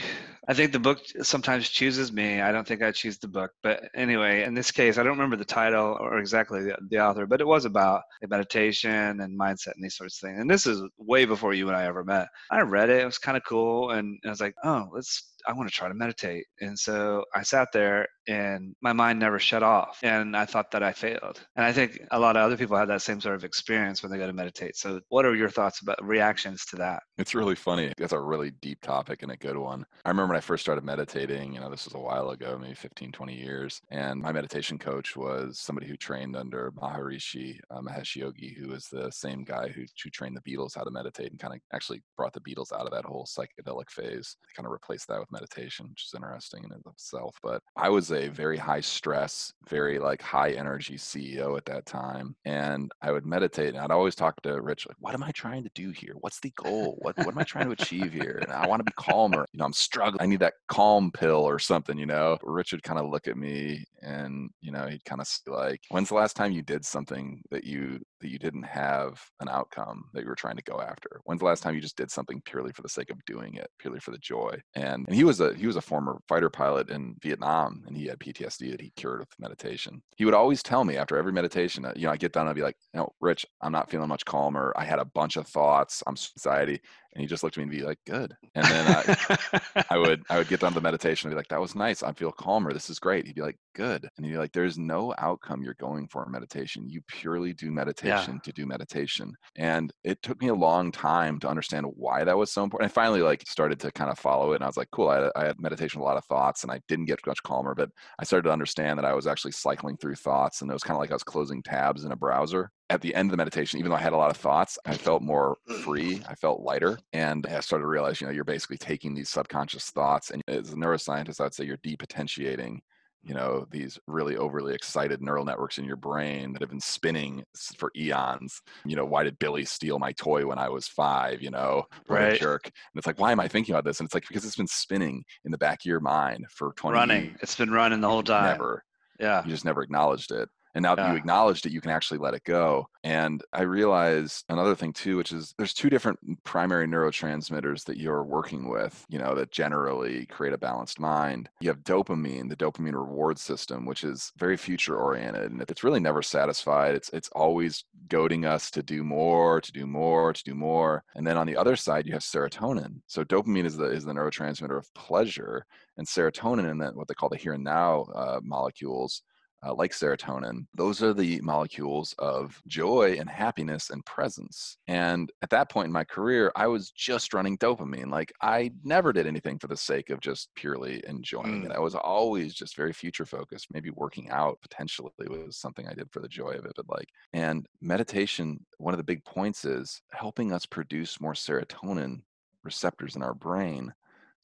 I 0.47 0.53
think 0.53 0.71
the 0.71 0.79
book 0.79 0.99
sometimes 1.21 1.69
chooses 1.69 2.11
me. 2.11 2.41
I 2.41 2.51
don't 2.51 2.67
think 2.67 2.81
I 2.81 2.91
choose 2.91 3.17
the 3.17 3.27
book. 3.27 3.51
But 3.63 3.89
anyway, 3.95 4.43
in 4.43 4.53
this 4.53 4.71
case, 4.71 4.97
I 4.97 5.03
don't 5.03 5.17
remember 5.17 5.35
the 5.35 5.45
title 5.45 5.97
or 5.99 6.19
exactly 6.19 6.63
the, 6.63 6.77
the 6.89 6.99
author, 6.99 7.25
but 7.25 7.41
it 7.41 7.47
was 7.47 7.65
about 7.65 8.03
meditation 8.27 9.19
and 9.19 9.39
mindset 9.39 9.73
and 9.75 9.83
these 9.83 9.97
sorts 9.97 10.21
of 10.21 10.27
things. 10.29 10.39
And 10.39 10.49
this 10.49 10.67
is 10.67 10.81
way 10.97 11.25
before 11.25 11.53
you 11.53 11.67
and 11.67 11.75
I 11.75 11.85
ever 11.85 12.03
met. 12.03 12.27
I 12.51 12.61
read 12.61 12.89
it. 12.89 13.01
It 13.01 13.05
was 13.05 13.17
kind 13.17 13.37
of 13.37 13.43
cool. 13.43 13.91
And 13.91 14.19
I 14.25 14.29
was 14.29 14.41
like, 14.41 14.55
oh, 14.63 14.89
let's 14.93 15.33
I 15.47 15.53
want 15.53 15.69
to 15.69 15.75
try 15.75 15.87
to 15.87 15.93
meditate. 15.93 16.45
And 16.61 16.77
so 16.77 17.23
I 17.33 17.43
sat 17.43 17.69
there 17.71 18.07
and 18.27 18.75
my 18.81 18.93
mind 18.93 19.19
never 19.19 19.39
shut 19.39 19.63
off. 19.63 19.99
And 20.03 20.35
I 20.35 20.45
thought 20.45 20.71
that 20.71 20.83
I 20.83 20.91
failed. 20.91 21.41
And 21.55 21.65
I 21.65 21.71
think 21.71 21.99
a 22.11 22.19
lot 22.19 22.35
of 22.35 22.43
other 22.43 22.57
people 22.57 22.77
have 22.77 22.87
that 22.87 23.01
same 23.01 23.21
sort 23.21 23.35
of 23.35 23.43
experience 23.43 24.01
when 24.01 24.11
they 24.11 24.17
go 24.17 24.27
to 24.27 24.33
meditate. 24.33 24.75
So, 24.77 25.01
what 25.09 25.25
are 25.25 25.35
your 25.35 25.49
thoughts 25.49 25.81
about 25.81 26.03
reactions 26.03 26.65
to 26.67 26.75
that? 26.77 27.03
It's 27.17 27.35
really 27.35 27.55
funny. 27.55 27.93
That's 27.97 28.13
a 28.13 28.19
really 28.19 28.51
deep 28.61 28.81
topic 28.81 29.23
and 29.23 29.31
a 29.31 29.37
good 29.37 29.57
one. 29.57 29.85
I 30.03 30.09
remember 30.09 30.33
when 30.33 30.37
I 30.37 30.41
first 30.41 30.63
started 30.63 30.83
meditating, 30.83 31.53
you 31.53 31.59
know, 31.59 31.69
this 31.69 31.85
was 31.85 31.93
a 31.93 31.99
while 31.99 32.31
ago, 32.31 32.57
maybe 32.59 32.73
15, 32.73 33.11
20 33.11 33.33
years. 33.33 33.81
And 33.89 34.21
my 34.21 34.31
meditation 34.31 34.77
coach 34.77 35.15
was 35.15 35.59
somebody 35.59 35.87
who 35.87 35.97
trained 35.97 36.35
under 36.35 36.71
Maharishi 36.71 37.59
uh, 37.69 37.81
Mahesh 37.81 38.15
Yogi, 38.15 38.55
who 38.57 38.69
was 38.69 38.87
the 38.87 39.11
same 39.11 39.43
guy 39.43 39.69
who, 39.69 39.83
who 40.03 40.09
trained 40.09 40.37
the 40.37 40.41
Beatles 40.51 40.75
how 40.75 40.83
to 40.83 40.91
meditate 40.91 41.31
and 41.31 41.39
kind 41.39 41.53
of 41.53 41.59
actually 41.73 42.01
brought 42.17 42.33
the 42.33 42.41
Beatles 42.41 42.71
out 42.71 42.85
of 42.85 42.91
that 42.91 43.05
whole 43.05 43.25
psychedelic 43.25 43.89
phase, 43.89 44.37
kind 44.55 44.65
of 44.65 44.71
replaced 44.71 45.07
that 45.07 45.19
with 45.19 45.31
meditation, 45.31 45.87
which 45.89 46.05
is 46.05 46.13
interesting 46.15 46.63
in 46.63 46.91
itself. 46.91 47.37
But 47.41 47.61
I 47.75 47.89
was 47.89 48.11
a 48.15 48.29
very 48.29 48.57
high 48.57 48.81
stress, 48.81 49.53
very 49.69 49.99
like 49.99 50.21
high 50.21 50.51
energy 50.51 50.97
CEO 50.97 51.57
at 51.57 51.65
that 51.65 51.85
time. 51.85 52.35
And 52.45 52.91
I 53.01 53.11
would 53.11 53.25
meditate 53.25 53.69
and 53.69 53.77
I'd 53.77 53.91
always 53.91 54.15
talk 54.15 54.41
to 54.43 54.61
Rich, 54.61 54.87
like, 54.87 54.97
what 54.99 55.13
am 55.13 55.23
I 55.23 55.31
trying 55.31 55.63
to 55.63 55.71
do 55.75 55.91
here? 55.91 56.13
What's 56.19 56.39
the 56.39 56.51
goal? 56.51 56.97
What, 57.01 57.17
what 57.17 57.29
am 57.29 57.37
I 57.37 57.43
trying 57.43 57.65
to 57.65 57.71
achieve 57.71 58.13
here? 58.13 58.39
And 58.41 58.51
I 58.51 58.67
want 58.67 58.79
to 58.79 58.83
be 58.83 58.93
calmer. 58.95 59.45
You 59.51 59.59
know, 59.59 59.65
I'm 59.65 59.73
struggling. 59.73 60.21
I 60.21 60.25
need 60.25 60.39
that 60.39 60.53
calm 60.67 61.11
pill 61.11 61.41
or 61.41 61.59
something, 61.59 61.97
you 61.97 62.05
know? 62.05 62.37
Rich 62.43 62.71
would 62.71 62.83
kind 62.83 62.99
of 62.99 63.09
look 63.09 63.27
at 63.27 63.37
me 63.37 63.85
and, 64.01 64.49
you 64.61 64.71
know, 64.71 64.87
he'd 64.87 65.05
kind 65.05 65.21
of 65.21 65.27
like, 65.47 65.81
when's 65.89 66.09
the 66.09 66.15
last 66.15 66.35
time 66.35 66.51
you 66.51 66.61
did 66.61 66.85
something 66.85 67.41
that 67.51 67.63
you 67.63 67.99
that 68.25 68.31
you 68.31 68.39
didn't 68.39 68.63
have 68.63 69.21
an 69.39 69.47
outcome 69.49 70.05
that 70.13 70.23
you 70.23 70.29
were 70.29 70.35
trying 70.35 70.57
to 70.57 70.63
go 70.63 70.81
after? 70.81 71.21
When's 71.25 71.39
the 71.39 71.45
last 71.45 71.61
time 71.61 71.75
you 71.75 71.81
just 71.81 71.95
did 71.95 72.09
something 72.09 72.41
purely 72.43 72.71
for 72.71 72.81
the 72.81 72.89
sake 72.89 73.11
of 73.11 73.23
doing 73.25 73.53
it, 73.53 73.69
purely 73.77 73.99
for 73.99 74.09
the 74.09 74.17
joy? 74.17 74.59
And, 74.73 75.05
and 75.07 75.15
he 75.15 75.23
was 75.23 75.39
a 75.41 75.53
he 75.53 75.67
was 75.67 75.75
a 75.75 75.81
former 75.81 76.19
fighter 76.27 76.49
pilot 76.49 76.89
in 76.89 77.15
Vietnam, 77.21 77.83
and 77.85 77.95
he 77.95 78.07
had 78.07 78.19
PTSD 78.19 78.71
that 78.71 78.81
he 78.81 78.91
cured 78.95 79.19
with 79.19 79.29
meditation. 79.37 80.01
He 80.17 80.25
would 80.25 80.33
always 80.33 80.63
tell 80.63 80.83
me 80.83 80.97
after 80.97 81.17
every 81.17 81.31
meditation, 81.31 81.85
uh, 81.85 81.93
you 81.95 82.07
know, 82.07 82.11
I 82.11 82.17
get 82.17 82.33
done, 82.33 82.47
I'd 82.47 82.55
be 82.55 82.63
like, 82.63 82.77
you 82.93 82.99
know, 82.99 83.11
Rich, 83.21 83.45
I'm 83.61 83.71
not 83.71 83.91
feeling 83.91 84.09
much 84.09 84.25
calmer. 84.25 84.73
I 84.75 84.85
had 84.85 84.99
a 84.99 85.05
bunch 85.05 85.37
of 85.37 85.47
thoughts. 85.47 86.01
I'm 86.07 86.15
anxiety. 86.37 86.81
And 87.15 87.21
he 87.21 87.27
just 87.27 87.43
looked 87.43 87.57
at 87.57 87.59
me 87.59 87.63
and 87.63 87.71
be 87.71 87.85
like, 87.85 87.99
good. 88.05 88.35
And 88.55 88.65
then 88.65 88.85
I, 88.87 89.83
I 89.89 89.97
would 89.97 90.23
I 90.29 90.37
would 90.37 90.49
get 90.49 90.59
done 90.59 90.73
the 90.73 90.81
meditation 90.81 91.27
and 91.27 91.33
be 91.33 91.37
like, 91.37 91.47
that 91.47 91.61
was 91.61 91.73
nice. 91.73 92.03
I 92.03 92.11
feel 92.11 92.31
calmer. 92.31 92.73
This 92.73 92.89
is 92.89 92.99
great. 92.99 93.25
He'd 93.25 93.35
be 93.35 93.41
like, 93.41 93.57
good. 93.73 94.07
And 94.17 94.25
he'd 94.25 94.33
be 94.33 94.37
like, 94.37 94.51
there's 94.51 94.77
no 94.77 95.13
outcome 95.17 95.63
you're 95.63 95.75
going 95.75 96.07
for 96.07 96.25
in 96.25 96.31
meditation. 96.31 96.89
You 96.89 97.01
purely 97.07 97.53
do 97.53 97.71
meditation 97.71 98.35
yeah. 98.35 98.39
to 98.43 98.51
do 98.51 98.65
meditation. 98.65 99.33
And 99.55 99.93
it 100.03 100.21
took 100.21 100.41
me 100.41 100.49
a 100.49 100.53
long 100.53 100.91
time 100.91 101.39
to 101.39 101.47
understand 101.47 101.85
why 101.95 102.23
that 102.25 102.37
was 102.37 102.51
so 102.51 102.63
important. 102.63 102.91
I 102.91 102.93
finally 102.93 103.21
like 103.21 103.43
started 103.47 103.79
to 103.79 103.91
kind 103.91 104.11
of 104.11 104.19
follow 104.19 104.51
it. 104.51 104.55
And 104.55 104.63
I 104.63 104.67
was 104.67 104.77
like, 104.77 104.91
cool. 104.91 105.09
I, 105.09 105.29
I 105.35 105.45
had 105.45 105.59
meditation, 105.59 106.01
a 106.01 106.03
lot 106.03 106.17
of 106.17 106.25
thoughts, 106.25 106.63
and 106.63 106.71
I 106.71 106.81
didn't 106.87 107.05
get 107.05 107.25
much 107.25 107.41
calmer, 107.43 107.75
but 107.75 107.89
I 108.19 108.25
started 108.25 108.43
to 108.43 108.53
understand 108.53 108.99
that 108.99 109.05
I 109.05 109.13
was 109.13 109.25
actually 109.25 109.53
cycling 109.53 109.97
through 109.97 110.15
thoughts 110.15 110.61
and 110.61 110.69
it 110.69 110.73
was 110.73 110.83
kind 110.83 110.95
of 110.95 110.99
like 110.99 111.11
I 111.11 111.15
was 111.15 111.23
closing 111.23 111.63
tabs 111.63 112.03
in 112.03 112.11
a 112.11 112.15
browser 112.15 112.71
at 112.89 113.01
the 113.01 113.15
end 113.15 113.27
of 113.27 113.31
the 113.31 113.37
meditation, 113.37 113.79
even 113.79 113.89
though 113.89 113.97
I 113.97 114.01
had 114.01 114.13
a 114.13 114.17
lot 114.17 114.29
of 114.29 114.37
thoughts, 114.37 114.77
I 114.85 114.95
felt 114.95 115.21
more 115.21 115.57
mm. 115.69 115.75
free. 115.83 116.21
I 116.27 116.35
felt 116.35 116.61
lighter. 116.61 116.99
And 117.13 117.45
I 117.47 117.59
started 117.61 117.83
to 117.83 117.87
realize, 117.87 118.21
you 118.21 118.27
know, 118.27 118.33
you're 118.33 118.43
basically 118.43 118.77
taking 118.77 119.13
these 119.13 119.29
subconscious 119.29 119.89
thoughts 119.89 120.29
and 120.29 120.43
as 120.47 120.71
a 120.71 120.75
neuroscientist, 120.75 121.41
I'd 121.41 121.53
say 121.53 121.65
you're 121.65 121.77
depotentiating, 121.77 122.79
you 123.23 123.33
know, 123.33 123.65
these 123.71 123.97
really 124.05 124.37
overly 124.37 124.75
excited 124.75 125.21
neural 125.21 125.45
networks 125.45 125.79
in 125.79 125.85
your 125.85 125.95
brain 125.95 126.53
that 126.53 126.61
have 126.61 126.69
been 126.69 126.79
spinning 126.79 127.43
for 127.77 127.91
eons. 127.97 128.61
You 128.85 128.95
know, 128.95 129.05
why 129.05 129.23
did 129.23 129.39
Billy 129.39 129.65
steal 129.65 129.97
my 129.97 130.11
toy 130.11 130.45
when 130.45 130.59
I 130.59 130.69
was 130.69 130.87
five? 130.87 131.41
You 131.41 131.49
know, 131.49 131.85
right. 132.07 132.39
jerk. 132.39 132.65
And 132.65 132.73
it's 132.95 133.07
like, 133.07 133.19
why 133.19 133.31
am 133.31 133.39
I 133.39 133.47
thinking 133.47 133.73
about 133.73 133.83
this? 133.83 133.99
And 133.99 134.05
it's 134.05 134.13
like, 134.13 134.27
because 134.27 134.45
it's 134.45 134.57
been 134.57 134.67
spinning 134.67 135.23
in 135.43 135.51
the 135.51 135.57
back 135.57 135.79
of 135.81 135.85
your 135.85 136.01
mind 136.01 136.45
for 136.51 136.73
20 136.73 136.93
running. 136.93 137.23
Years. 137.25 137.37
It's 137.41 137.55
been 137.55 137.71
running 137.71 138.01
the 138.01 138.09
whole 138.09 138.23
time. 138.23 138.51
Never. 138.51 138.83
Yeah. 139.19 139.43
You 139.43 139.49
just 139.49 139.65
never 139.65 139.81
acknowledged 139.81 140.31
it. 140.31 140.47
And 140.75 140.83
now 140.83 140.93
that 140.93 141.09
you 141.09 141.15
acknowledged 141.15 141.65
it, 141.65 141.71
you 141.71 141.79
can 141.79 141.91
actually 141.91 142.17
let 142.17 142.33
it 142.33 142.43
go. 142.43 142.89
And 143.05 143.41
I 143.53 143.61
realize 143.61 144.43
another 144.49 144.75
thing 144.75 144.91
too, 144.91 145.15
which 145.15 145.31
is 145.31 145.55
there's 145.57 145.73
two 145.73 145.89
different 145.89 146.19
primary 146.43 146.85
neurotransmitters 146.85 147.85
that 147.85 147.97
you're 147.97 148.23
working 148.23 148.67
with, 148.67 149.05
you 149.07 149.17
know, 149.17 149.33
that 149.35 149.51
generally 149.51 150.25
create 150.25 150.53
a 150.53 150.57
balanced 150.57 150.99
mind. 150.99 151.49
You 151.61 151.69
have 151.69 151.83
dopamine, 151.83 152.49
the 152.49 152.57
dopamine 152.57 152.93
reward 152.93 153.39
system, 153.39 153.85
which 153.85 154.03
is 154.03 154.33
very 154.37 154.57
future 154.57 154.97
oriented 154.97 155.51
and 155.51 155.61
it's 155.61 155.83
really 155.83 156.01
never 156.01 156.21
satisfied. 156.21 156.93
It's 156.93 157.09
it's 157.09 157.29
always 157.29 157.85
goading 158.09 158.45
us 158.45 158.69
to 158.71 158.83
do 158.83 159.03
more, 159.03 159.61
to 159.61 159.71
do 159.71 159.87
more, 159.87 160.33
to 160.33 160.43
do 160.43 160.55
more. 160.55 161.03
And 161.15 161.25
then 161.25 161.37
on 161.37 161.47
the 161.47 161.55
other 161.55 161.77
side, 161.77 162.05
you 162.05 162.13
have 162.13 162.21
serotonin. 162.21 162.99
So 163.07 163.23
dopamine 163.23 163.65
is 163.65 163.77
the 163.77 163.85
is 163.85 164.03
the 164.03 164.13
neurotransmitter 164.13 164.77
of 164.77 164.93
pleasure, 164.93 165.65
and 165.97 166.05
serotonin 166.05 166.69
and 166.69 166.81
then 166.81 166.95
what 166.95 167.07
they 167.07 167.13
call 167.13 167.29
the 167.29 167.37
here 167.37 167.53
and 167.53 167.63
now 167.63 168.07
uh, 168.13 168.39
molecules 168.43 169.21
uh, 169.65 169.73
like 169.73 169.91
serotonin, 169.91 170.65
those 170.75 171.01
are 171.01 171.13
the 171.13 171.39
molecules 171.41 172.13
of 172.19 172.61
joy 172.67 173.17
and 173.19 173.29
happiness 173.29 173.89
and 173.89 174.05
presence. 174.05 174.77
And 174.87 175.31
at 175.41 175.49
that 175.49 175.69
point 175.69 175.87
in 175.87 175.91
my 175.91 176.03
career, 176.03 176.51
I 176.55 176.67
was 176.67 176.91
just 176.91 177.33
running 177.33 177.57
dopamine. 177.57 178.11
Like 178.11 178.33
I 178.41 178.71
never 178.83 179.11
did 179.11 179.27
anything 179.27 179.57
for 179.57 179.67
the 179.67 179.77
sake 179.77 180.09
of 180.09 180.19
just 180.19 180.49
purely 180.55 181.03
enjoying 181.07 181.63
mm. 181.63 181.65
it. 181.65 181.71
I 181.71 181.79
was 181.79 181.95
always 181.95 182.53
just 182.53 182.75
very 182.75 182.93
future 182.93 183.25
focused. 183.25 183.67
Maybe 183.73 183.89
working 183.89 184.29
out 184.29 184.59
potentially 184.61 185.11
was 185.27 185.57
something 185.57 185.87
I 185.87 185.93
did 185.93 186.11
for 186.11 186.19
the 186.19 186.27
joy 186.27 186.51
of 186.51 186.65
it. 186.65 186.73
But 186.75 186.89
like, 186.89 187.09
and 187.33 187.65
meditation, 187.81 188.65
one 188.77 188.93
of 188.93 188.97
the 188.97 189.03
big 189.03 189.23
points 189.25 189.65
is 189.65 190.01
helping 190.11 190.51
us 190.51 190.65
produce 190.65 191.19
more 191.19 191.33
serotonin 191.33 192.21
receptors 192.63 193.15
in 193.15 193.23
our 193.23 193.33
brain 193.33 193.93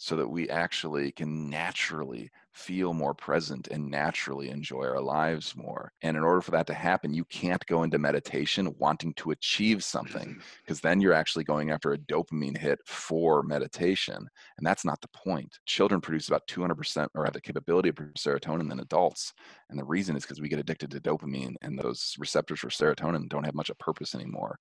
so 0.01 0.15
that 0.15 0.27
we 0.27 0.49
actually 0.49 1.11
can 1.11 1.47
naturally 1.47 2.31
feel 2.53 2.91
more 2.91 3.13
present 3.13 3.67
and 3.67 3.87
naturally 3.87 4.49
enjoy 4.49 4.83
our 4.83 4.99
lives 4.99 5.55
more. 5.55 5.93
And 6.01 6.17
in 6.17 6.23
order 6.23 6.41
for 6.41 6.49
that 6.51 6.65
to 6.67 6.73
happen, 6.73 7.13
you 7.13 7.23
can't 7.25 7.63
go 7.67 7.83
into 7.83 7.99
meditation 7.99 8.73
wanting 8.79 9.13
to 9.17 9.29
achieve 9.29 9.83
something 9.83 10.29
mm-hmm. 10.29 10.39
because 10.63 10.81
then 10.81 11.01
you're 11.01 11.13
actually 11.13 11.43
going 11.43 11.69
after 11.69 11.93
a 11.93 11.99
dopamine 11.99 12.57
hit 12.57 12.79
for 12.83 13.43
meditation. 13.43 14.27
And 14.57 14.65
that's 14.65 14.83
not 14.83 14.99
the 15.01 15.07
point. 15.09 15.59
Children 15.67 16.01
produce 16.01 16.29
about 16.29 16.47
200% 16.47 17.07
or 17.13 17.23
have 17.23 17.33
the 17.33 17.39
capability 17.39 17.89
of 17.89 17.95
serotonin 17.95 18.69
than 18.69 18.79
adults. 18.79 19.33
And 19.69 19.77
the 19.77 19.85
reason 19.85 20.15
is 20.15 20.23
because 20.23 20.41
we 20.41 20.49
get 20.49 20.57
addicted 20.57 20.89
to 20.89 20.99
dopamine 20.99 21.53
and 21.61 21.77
those 21.77 22.15
receptors 22.17 22.59
for 22.59 22.69
serotonin 22.69 23.29
don't 23.29 23.45
have 23.45 23.53
much 23.53 23.69
of 23.69 23.77
purpose 23.77 24.15
anymore. 24.15 24.57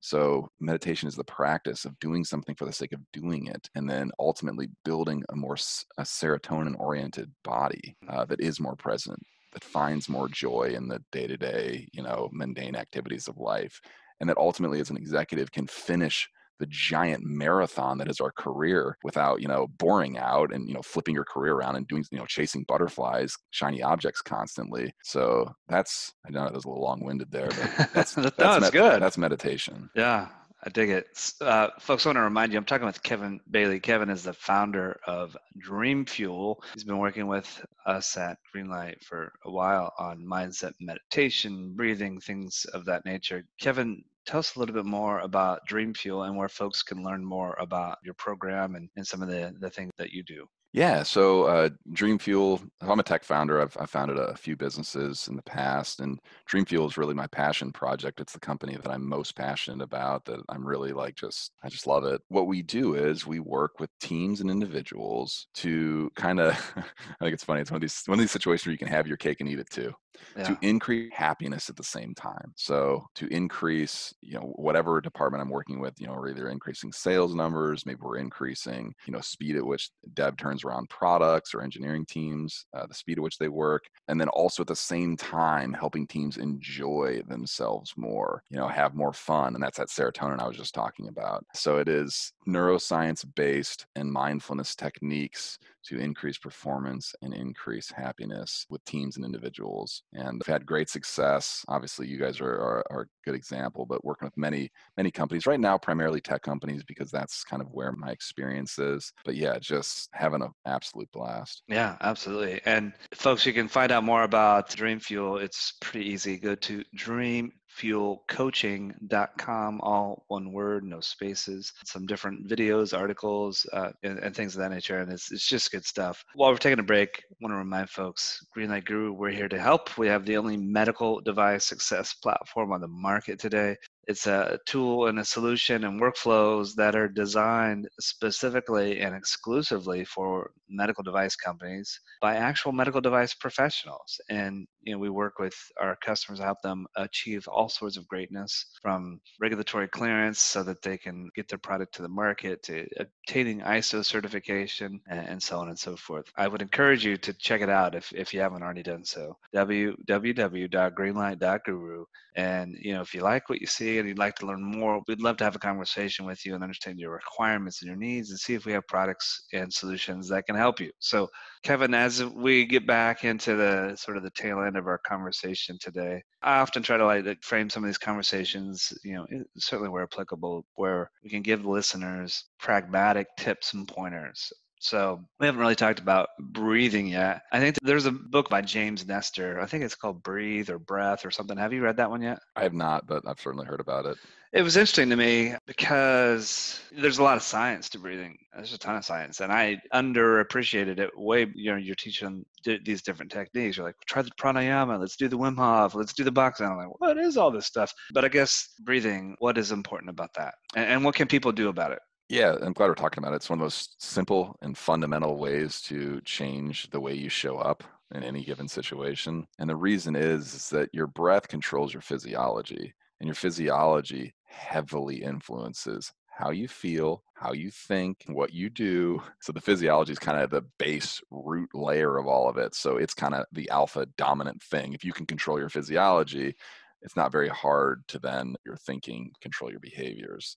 So, 0.00 0.48
meditation 0.60 1.08
is 1.08 1.14
the 1.14 1.24
practice 1.24 1.84
of 1.84 1.98
doing 1.98 2.24
something 2.24 2.54
for 2.54 2.66
the 2.66 2.72
sake 2.72 2.92
of 2.92 3.00
doing 3.12 3.46
it, 3.46 3.68
and 3.74 3.88
then 3.88 4.10
ultimately 4.18 4.68
building 4.84 5.22
a 5.30 5.36
more 5.36 5.56
a 5.98 6.02
serotonin 6.02 6.78
oriented 6.78 7.30
body 7.42 7.96
uh, 8.08 8.24
that 8.26 8.40
is 8.40 8.60
more 8.60 8.76
present, 8.76 9.18
that 9.52 9.64
finds 9.64 10.08
more 10.08 10.28
joy 10.28 10.74
in 10.76 10.88
the 10.88 11.02
day 11.10 11.26
to 11.26 11.36
day, 11.36 11.88
you 11.92 12.02
know, 12.02 12.28
mundane 12.32 12.76
activities 12.76 13.28
of 13.28 13.38
life, 13.38 13.80
and 14.20 14.28
that 14.28 14.36
ultimately, 14.36 14.80
as 14.80 14.90
an 14.90 14.96
executive, 14.96 15.50
can 15.50 15.66
finish 15.66 16.28
the 16.58 16.66
giant 16.66 17.22
marathon 17.24 17.98
that 17.98 18.08
is 18.08 18.20
our 18.20 18.32
career 18.32 18.96
without 19.02 19.40
you 19.40 19.48
know 19.48 19.66
boring 19.78 20.18
out 20.18 20.52
and 20.52 20.68
you 20.68 20.74
know 20.74 20.82
flipping 20.82 21.14
your 21.14 21.24
career 21.24 21.54
around 21.54 21.76
and 21.76 21.88
doing 21.88 22.04
you 22.10 22.18
know 22.18 22.26
chasing 22.26 22.64
butterflies 22.68 23.34
shiny 23.50 23.82
objects 23.82 24.20
constantly 24.20 24.92
so 25.02 25.50
that's 25.68 26.12
i 26.26 26.30
know 26.30 26.44
that 26.44 26.54
was 26.54 26.64
a 26.64 26.68
little 26.68 26.82
long-winded 26.82 27.30
there 27.30 27.48
but 27.48 27.88
that's 27.92 28.14
that's, 28.14 28.36
that's 28.36 28.60
med- 28.60 28.72
good 28.72 29.02
that's 29.02 29.18
meditation 29.18 29.90
yeah 29.94 30.28
I 30.66 30.70
dig 30.70 30.88
it. 30.88 31.32
Uh, 31.42 31.68
folks, 31.78 32.06
I 32.06 32.08
want 32.08 32.16
to 32.16 32.22
remind 32.22 32.52
you, 32.52 32.58
I'm 32.58 32.64
talking 32.64 32.86
with 32.86 33.02
Kevin 33.02 33.38
Bailey. 33.50 33.80
Kevin 33.80 34.08
is 34.08 34.22
the 34.22 34.32
founder 34.32 34.98
of 35.06 35.36
Dream 35.58 36.06
Fuel. 36.06 36.62
He's 36.72 36.84
been 36.84 36.96
working 36.96 37.26
with 37.26 37.62
us 37.84 38.16
at 38.16 38.38
Greenlight 38.54 39.04
for 39.04 39.30
a 39.44 39.50
while 39.50 39.92
on 39.98 40.24
mindset 40.24 40.72
meditation, 40.80 41.74
breathing, 41.76 42.18
things 42.18 42.64
of 42.72 42.86
that 42.86 43.04
nature. 43.04 43.44
Kevin, 43.60 44.02
tell 44.26 44.40
us 44.40 44.56
a 44.56 44.58
little 44.58 44.74
bit 44.74 44.84
more 44.84 45.20
about 45.20 45.66
Dream 45.66 45.94
Fuel 45.94 46.24
and 46.24 46.36
where 46.36 46.48
folks 46.48 46.82
can 46.82 47.02
learn 47.02 47.24
more 47.24 47.56
about 47.58 47.98
your 48.04 48.14
program 48.14 48.74
and, 48.74 48.88
and 48.96 49.06
some 49.06 49.22
of 49.22 49.28
the, 49.28 49.54
the 49.58 49.70
things 49.70 49.90
that 49.98 50.10
you 50.10 50.22
do. 50.22 50.46
Yeah, 50.74 51.04
so 51.04 51.44
uh, 51.44 51.68
Dream 51.92 52.18
Fuel, 52.18 52.60
I'm 52.80 52.98
a 52.98 53.04
tech 53.04 53.22
founder. 53.22 53.60
I've, 53.60 53.76
I've 53.78 53.90
founded 53.90 54.18
a 54.18 54.34
few 54.34 54.56
businesses 54.56 55.28
in 55.28 55.36
the 55.36 55.42
past, 55.44 56.00
and 56.00 56.18
Dream 56.46 56.64
Fuel 56.64 56.88
is 56.88 56.96
really 56.96 57.14
my 57.14 57.28
passion 57.28 57.70
project. 57.70 58.20
It's 58.20 58.32
the 58.32 58.40
company 58.40 58.74
that 58.74 58.90
I'm 58.90 59.08
most 59.08 59.36
passionate 59.36 59.84
about, 59.84 60.24
that 60.24 60.40
I'm 60.48 60.66
really 60.66 60.90
like 60.90 61.14
just, 61.14 61.52
I 61.62 61.68
just 61.68 61.86
love 61.86 62.02
it. 62.04 62.22
What 62.26 62.48
we 62.48 62.60
do 62.60 62.94
is 62.94 63.24
we 63.24 63.38
work 63.38 63.78
with 63.78 63.88
teams 64.00 64.40
and 64.40 64.50
individuals 64.50 65.46
to 65.54 66.10
kind 66.16 66.40
of, 66.40 66.54
I 66.76 66.82
think 67.20 67.34
it's 67.34 67.44
funny, 67.44 67.60
it's 67.60 67.70
one 67.70 67.76
of 67.76 67.82
these, 67.82 68.02
one 68.06 68.18
of 68.18 68.22
these 68.24 68.32
situations 68.32 68.66
where 68.66 68.72
you 68.72 68.78
can 68.78 68.88
have 68.88 69.06
your 69.06 69.16
cake 69.16 69.38
and 69.38 69.48
eat 69.48 69.60
it 69.60 69.70
too 69.70 69.94
yeah. 70.36 70.44
to 70.44 70.58
increase 70.62 71.12
happiness 71.12 71.68
at 71.68 71.76
the 71.76 71.84
same 71.84 72.14
time. 72.14 72.52
So 72.56 73.06
to 73.16 73.26
increase, 73.28 74.14
you 74.20 74.34
know, 74.34 74.52
whatever 74.56 75.00
department 75.00 75.42
I'm 75.42 75.50
working 75.50 75.80
with, 75.80 75.94
you 75.98 76.06
know, 76.06 76.14
we're 76.14 76.30
either 76.30 76.48
increasing 76.48 76.92
sales 76.92 77.34
numbers, 77.34 77.86
maybe 77.86 78.00
we're 78.02 78.18
increasing, 78.18 78.94
you 79.06 79.12
know, 79.12 79.20
speed 79.20 79.56
at 79.56 79.64
which 79.64 79.90
dev 80.14 80.36
turns 80.36 80.64
around 80.64 80.88
products 80.90 81.54
or 81.54 81.62
engineering 81.62 82.04
teams, 82.06 82.66
uh, 82.74 82.86
the 82.86 82.94
speed 82.94 83.18
at 83.18 83.22
which 83.22 83.38
they 83.38 83.48
work, 83.48 83.84
and 84.08 84.20
then 84.20 84.28
also 84.28 84.62
at 84.62 84.68
the 84.68 84.76
same 84.76 85.16
time 85.16 85.72
helping 85.72 86.06
teams 86.06 86.36
enjoy 86.36 87.22
themselves 87.28 87.92
more, 87.96 88.42
you 88.50 88.56
know, 88.56 88.68
have 88.68 88.94
more 88.94 89.12
fun, 89.12 89.54
and 89.54 89.62
that's 89.62 89.78
that 89.78 89.88
serotonin 89.88 90.40
I 90.40 90.46
was 90.46 90.56
just 90.56 90.74
talking 90.74 91.08
about. 91.08 91.44
So 91.54 91.78
it 91.78 91.88
is 91.88 92.32
neuroscience 92.46 93.24
based 93.34 93.86
and 93.96 94.10
mindfulness 94.10 94.74
techniques 94.74 95.58
to 95.88 95.98
increase 95.98 96.38
performance 96.38 97.14
and 97.22 97.34
increase 97.34 97.90
happiness 97.90 98.66
with 98.70 98.84
teams 98.84 99.16
and 99.16 99.24
individuals. 99.24 100.02
And 100.12 100.40
I've 100.42 100.52
had 100.52 100.66
great 100.66 100.88
success. 100.88 101.64
Obviously, 101.68 102.06
you 102.06 102.18
guys 102.18 102.40
are, 102.40 102.52
are, 102.52 102.84
are, 102.90 103.02
a 103.02 103.06
good 103.24 103.34
example, 103.34 103.86
but 103.86 104.04
working 104.04 104.26
with 104.26 104.36
many, 104.36 104.70
many 104.96 105.10
companies 105.10 105.46
right 105.46 105.60
now, 105.60 105.76
primarily 105.78 106.20
tech 106.20 106.42
companies, 106.42 106.82
because 106.84 107.10
that's 107.10 107.44
kind 107.44 107.62
of 107.62 107.68
where 107.72 107.92
my 107.92 108.10
experience 108.10 108.78
is. 108.78 109.12
But 109.24 109.36
yeah, 109.36 109.58
just 109.58 110.08
having 110.12 110.42
an 110.42 110.50
absolute 110.66 111.10
blast. 111.12 111.62
Yeah, 111.68 111.96
absolutely. 112.00 112.60
And 112.64 112.92
folks, 113.12 113.44
you 113.46 113.52
can 113.52 113.68
find 113.68 113.92
out 113.92 114.04
more 114.04 114.22
about 114.24 114.70
Dream 114.70 115.00
Fuel. 115.00 115.38
It's 115.38 115.74
pretty 115.80 116.06
easy. 116.08 116.38
Go 116.38 116.54
to 116.54 116.84
Dream 116.94 117.52
fuelcoaching.com, 117.80 119.80
all 119.82 120.24
one 120.28 120.52
word, 120.52 120.84
no 120.84 121.00
spaces. 121.00 121.72
Some 121.84 122.06
different 122.06 122.48
videos, 122.48 122.96
articles, 122.96 123.66
uh, 123.72 123.90
and, 124.02 124.18
and, 124.18 124.34
things 124.34 124.54
of 124.54 124.62
that 124.62 124.70
nature. 124.70 124.98
And 124.98 125.12
it's, 125.12 125.32
it's 125.32 125.48
just 125.48 125.72
good 125.72 125.84
stuff. 125.84 126.24
While 126.34 126.50
we're 126.50 126.58
taking 126.58 126.78
a 126.78 126.84
break, 126.84 127.22
I 127.30 127.34
want 127.40 127.52
to 127.52 127.58
remind 127.58 127.90
folks 127.90 128.44
Greenlight 128.56 128.86
Guru, 128.86 129.12
we're 129.12 129.30
here 129.30 129.48
to 129.48 129.58
help. 129.58 129.96
We 129.98 130.08
have 130.08 130.24
the 130.24 130.36
only 130.36 130.56
medical 130.56 131.20
device 131.20 131.64
success 131.64 132.14
platform 132.14 132.72
on 132.72 132.80
the 132.80 132.88
market 132.88 133.38
today. 133.38 133.76
It's 134.06 134.26
a 134.26 134.58
tool 134.66 135.06
and 135.06 135.18
a 135.18 135.24
solution 135.24 135.84
and 135.84 136.00
workflows 136.00 136.74
that 136.74 136.94
are 136.94 137.08
designed 137.08 137.88
specifically 138.00 139.00
and 139.00 139.14
exclusively 139.14 140.04
for 140.04 140.50
medical 140.68 141.02
device 141.02 141.36
companies 141.36 141.98
by 142.20 142.36
actual 142.36 142.72
medical 142.72 143.00
device 143.00 143.34
professionals. 143.34 144.20
And 144.28 144.66
you 144.84 144.92
know, 144.92 144.98
we 144.98 145.10
work 145.10 145.38
with 145.38 145.54
our 145.80 145.96
customers 145.96 146.38
to 146.38 146.44
help 146.44 146.60
them 146.62 146.86
achieve 146.96 147.46
all 147.48 147.68
sorts 147.68 147.96
of 147.96 148.06
greatness 148.08 148.66
from 148.82 149.20
regulatory 149.40 149.88
clearance 149.88 150.40
so 150.40 150.62
that 150.62 150.82
they 150.82 150.98
can 150.98 151.30
get 151.34 151.48
their 151.48 151.58
product 151.58 151.94
to 151.94 152.02
the 152.02 152.08
market 152.08 152.62
to 152.64 152.86
obtaining 152.98 153.60
ISO 153.60 154.04
certification 154.04 155.00
and, 155.08 155.42
so 155.42 155.58
on 155.58 155.68
and 155.68 155.78
so 155.78 155.96
forth. 155.96 156.26
I 156.36 156.48
would 156.48 156.62
encourage 156.62 157.04
you 157.04 157.16
to 157.18 157.34
check 157.34 157.60
it 157.60 157.68
out 157.68 157.94
if, 157.94 158.10
if 158.14 158.32
you 158.32 158.40
haven't 158.40 158.62
already 158.62 158.82
done 158.82 159.04
so. 159.04 159.36
www.greenlight.guru. 159.54 162.04
And 162.36 162.76
you 162.80 162.94
know, 162.94 163.00
if 163.00 163.14
you 163.14 163.20
like 163.20 163.48
what 163.48 163.60
you 163.60 163.66
see 163.66 163.98
and 163.98 164.08
you'd 164.08 164.18
like 164.18 164.34
to 164.36 164.46
learn 164.46 164.62
more, 164.62 165.02
we'd 165.06 165.20
love 165.20 165.36
to 165.38 165.44
have 165.44 165.54
a 165.54 165.60
conversation 165.60 166.26
with 166.26 166.44
you 166.44 166.54
and 166.54 166.64
understand 166.64 166.98
your 166.98 167.12
requirements 167.12 167.80
and 167.80 167.88
your 167.88 167.96
needs 167.96 168.30
and 168.30 168.38
see 168.38 168.54
if 168.54 168.66
we 168.66 168.72
have 168.72 168.86
products 168.88 169.46
and 169.52 169.72
solutions 169.72 170.28
that 170.28 170.46
can 170.46 170.56
help 170.56 170.80
you. 170.80 170.90
So 170.98 171.28
Kevin, 171.62 171.94
as 171.94 172.24
we 172.24 172.66
get 172.66 172.86
back 172.86 173.24
into 173.24 173.56
the 173.56 173.96
sort 173.96 174.16
of 174.16 174.22
the 174.22 174.30
tail 174.30 174.62
end 174.62 174.73
of 174.76 174.86
our 174.86 174.98
conversation 174.98 175.78
today, 175.80 176.22
I 176.42 176.58
often 176.58 176.82
try 176.82 176.96
to 176.96 177.04
like 177.04 177.42
frame 177.42 177.70
some 177.70 177.84
of 177.84 177.88
these 177.88 177.98
conversations, 177.98 178.92
you 179.02 179.14
know, 179.14 179.26
certainly 179.58 179.90
where 179.90 180.02
applicable, 180.04 180.66
where 180.74 181.10
we 181.22 181.30
can 181.30 181.42
give 181.42 181.64
listeners 181.64 182.44
pragmatic 182.58 183.28
tips 183.38 183.74
and 183.74 183.86
pointers 183.86 184.52
so 184.80 185.20
we 185.40 185.46
haven't 185.46 185.60
really 185.60 185.74
talked 185.74 185.98
about 185.98 186.28
breathing 186.38 187.06
yet. 187.06 187.42
I 187.52 187.60
think 187.60 187.76
there's 187.82 188.06
a 188.06 188.12
book 188.12 188.48
by 188.50 188.60
James 188.60 189.06
Nestor. 189.06 189.60
I 189.60 189.66
think 189.66 189.84
it's 189.84 189.94
called 189.94 190.22
Breathe 190.22 190.70
or 190.70 190.78
Breath 190.78 191.24
or 191.24 191.30
something. 191.30 191.56
Have 191.56 191.72
you 191.72 191.82
read 191.82 191.96
that 191.96 192.10
one 192.10 192.22
yet? 192.22 192.38
I 192.56 192.62
have 192.62 192.74
not, 192.74 193.06
but 193.06 193.22
I've 193.26 193.40
certainly 193.40 193.66
heard 193.66 193.80
about 193.80 194.06
it. 194.06 194.18
It 194.52 194.62
was 194.62 194.76
interesting 194.76 195.10
to 195.10 195.16
me 195.16 195.54
because 195.66 196.80
there's 196.92 197.18
a 197.18 197.24
lot 197.24 197.36
of 197.36 197.42
science 197.42 197.88
to 197.88 197.98
breathing. 197.98 198.38
There's 198.54 198.72
a 198.72 198.78
ton 198.78 198.94
of 198.94 199.04
science, 199.04 199.40
and 199.40 199.52
I 199.52 199.80
underappreciated 199.92 201.00
it. 201.00 201.10
Way, 201.18 201.50
you 201.56 201.72
know, 201.72 201.76
you're 201.76 201.96
teaching 201.96 202.44
these 202.64 203.02
different 203.02 203.32
techniques. 203.32 203.76
You're 203.76 203.86
like, 203.86 203.96
try 204.06 204.22
the 204.22 204.30
pranayama. 204.40 205.00
Let's 205.00 205.16
do 205.16 205.26
the 205.26 205.36
Wim 205.36 205.56
Hof. 205.56 205.96
Let's 205.96 206.12
do 206.12 206.22
the 206.22 206.30
boxing. 206.30 206.66
I'm 206.66 206.76
like, 206.76 207.00
what 207.00 207.18
is 207.18 207.36
all 207.36 207.50
this 207.50 207.66
stuff? 207.66 207.92
But 208.12 208.24
I 208.24 208.28
guess 208.28 208.68
breathing. 208.84 209.34
What 209.40 209.58
is 209.58 209.72
important 209.72 210.10
about 210.10 210.32
that, 210.34 210.54
and, 210.76 210.84
and 210.84 211.04
what 211.04 211.16
can 211.16 211.26
people 211.26 211.50
do 211.50 211.68
about 211.68 211.90
it? 211.90 211.98
Yeah, 212.28 212.56
I'm 212.62 212.72
glad 212.72 212.88
we're 212.88 212.94
talking 212.94 213.22
about 213.22 213.34
it. 213.34 213.36
It's 213.36 213.50
one 213.50 213.58
of 213.58 213.60
the 213.60 213.66
most 213.66 214.02
simple 214.02 214.56
and 214.62 214.76
fundamental 214.76 215.36
ways 215.36 215.82
to 215.82 216.20
change 216.22 216.88
the 216.90 217.00
way 217.00 217.14
you 217.14 217.28
show 217.28 217.58
up 217.58 217.84
in 218.14 218.22
any 218.22 218.42
given 218.44 218.66
situation. 218.66 219.46
And 219.58 219.68
the 219.68 219.76
reason 219.76 220.16
is, 220.16 220.54
is 220.54 220.70
that 220.70 220.88
your 220.94 221.06
breath 221.06 221.48
controls 221.48 221.92
your 221.92 222.00
physiology, 222.02 222.94
and 223.20 223.26
your 223.28 223.34
physiology 223.34 224.34
heavily 224.46 225.22
influences 225.22 226.12
how 226.36 226.50
you 226.50 226.66
feel, 226.66 227.22
how 227.34 227.52
you 227.52 227.70
think, 227.70 228.24
what 228.26 228.52
you 228.52 228.68
do. 228.68 229.22
So 229.40 229.52
the 229.52 229.60
physiology 229.60 230.12
is 230.12 230.18
kind 230.18 230.42
of 230.42 230.50
the 230.50 230.64
base 230.78 231.20
root 231.30 231.70
layer 231.74 232.18
of 232.18 232.26
all 232.26 232.48
of 232.48 232.56
it. 232.56 232.74
So 232.74 232.96
it's 232.96 233.14
kind 233.14 233.34
of 233.34 233.46
the 233.52 233.70
alpha 233.70 234.06
dominant 234.16 234.60
thing. 234.62 234.94
If 234.94 235.04
you 235.04 235.12
can 235.12 235.26
control 235.26 235.60
your 235.60 235.68
physiology, 235.68 236.56
it's 237.02 237.16
not 237.16 237.30
very 237.30 237.48
hard 237.48 238.02
to 238.08 238.18
then 238.18 238.56
your 238.66 238.76
thinking 238.76 239.30
control 239.40 239.70
your 239.70 239.80
behaviors. 239.80 240.56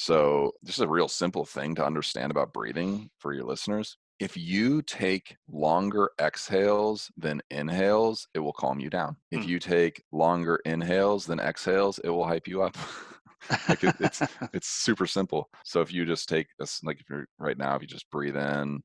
So, 0.00 0.52
this 0.62 0.76
is 0.76 0.82
a 0.82 0.88
real 0.88 1.08
simple 1.08 1.44
thing 1.44 1.74
to 1.74 1.84
understand 1.84 2.30
about 2.30 2.52
breathing 2.52 3.10
for 3.18 3.34
your 3.34 3.42
listeners. 3.42 3.96
If 4.20 4.36
you 4.36 4.80
take 4.80 5.36
longer 5.50 6.10
exhales 6.20 7.10
than 7.16 7.42
inhales, 7.50 8.28
it 8.32 8.38
will 8.38 8.52
calm 8.52 8.78
you 8.78 8.90
down. 8.90 9.16
If 9.32 9.42
hmm. 9.42 9.48
you 9.48 9.58
take 9.58 10.04
longer 10.12 10.60
inhales 10.64 11.26
than 11.26 11.40
exhales, 11.40 11.98
it 11.98 12.10
will 12.10 12.24
hype 12.24 12.46
you 12.46 12.62
up. 12.62 12.76
like 13.68 13.82
it, 13.82 13.96
it's 13.98 14.22
it's 14.54 14.68
super 14.68 15.04
simple. 15.04 15.50
So 15.64 15.80
if 15.80 15.92
you 15.92 16.06
just 16.06 16.28
take 16.28 16.46
this, 16.60 16.80
like 16.84 17.00
if 17.00 17.10
you're 17.10 17.26
right 17.40 17.58
now, 17.58 17.74
if 17.74 17.82
you 17.82 17.88
just 17.88 18.08
breathe 18.08 18.36
in 18.36 18.80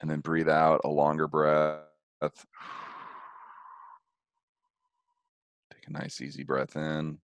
and 0.00 0.08
then 0.08 0.20
breathe 0.20 0.48
out 0.48 0.82
a 0.84 0.88
longer 0.88 1.26
breath, 1.26 1.82
take 2.22 2.44
a 5.88 5.92
nice 5.92 6.20
easy 6.20 6.44
breath 6.44 6.76
in, 6.76 7.18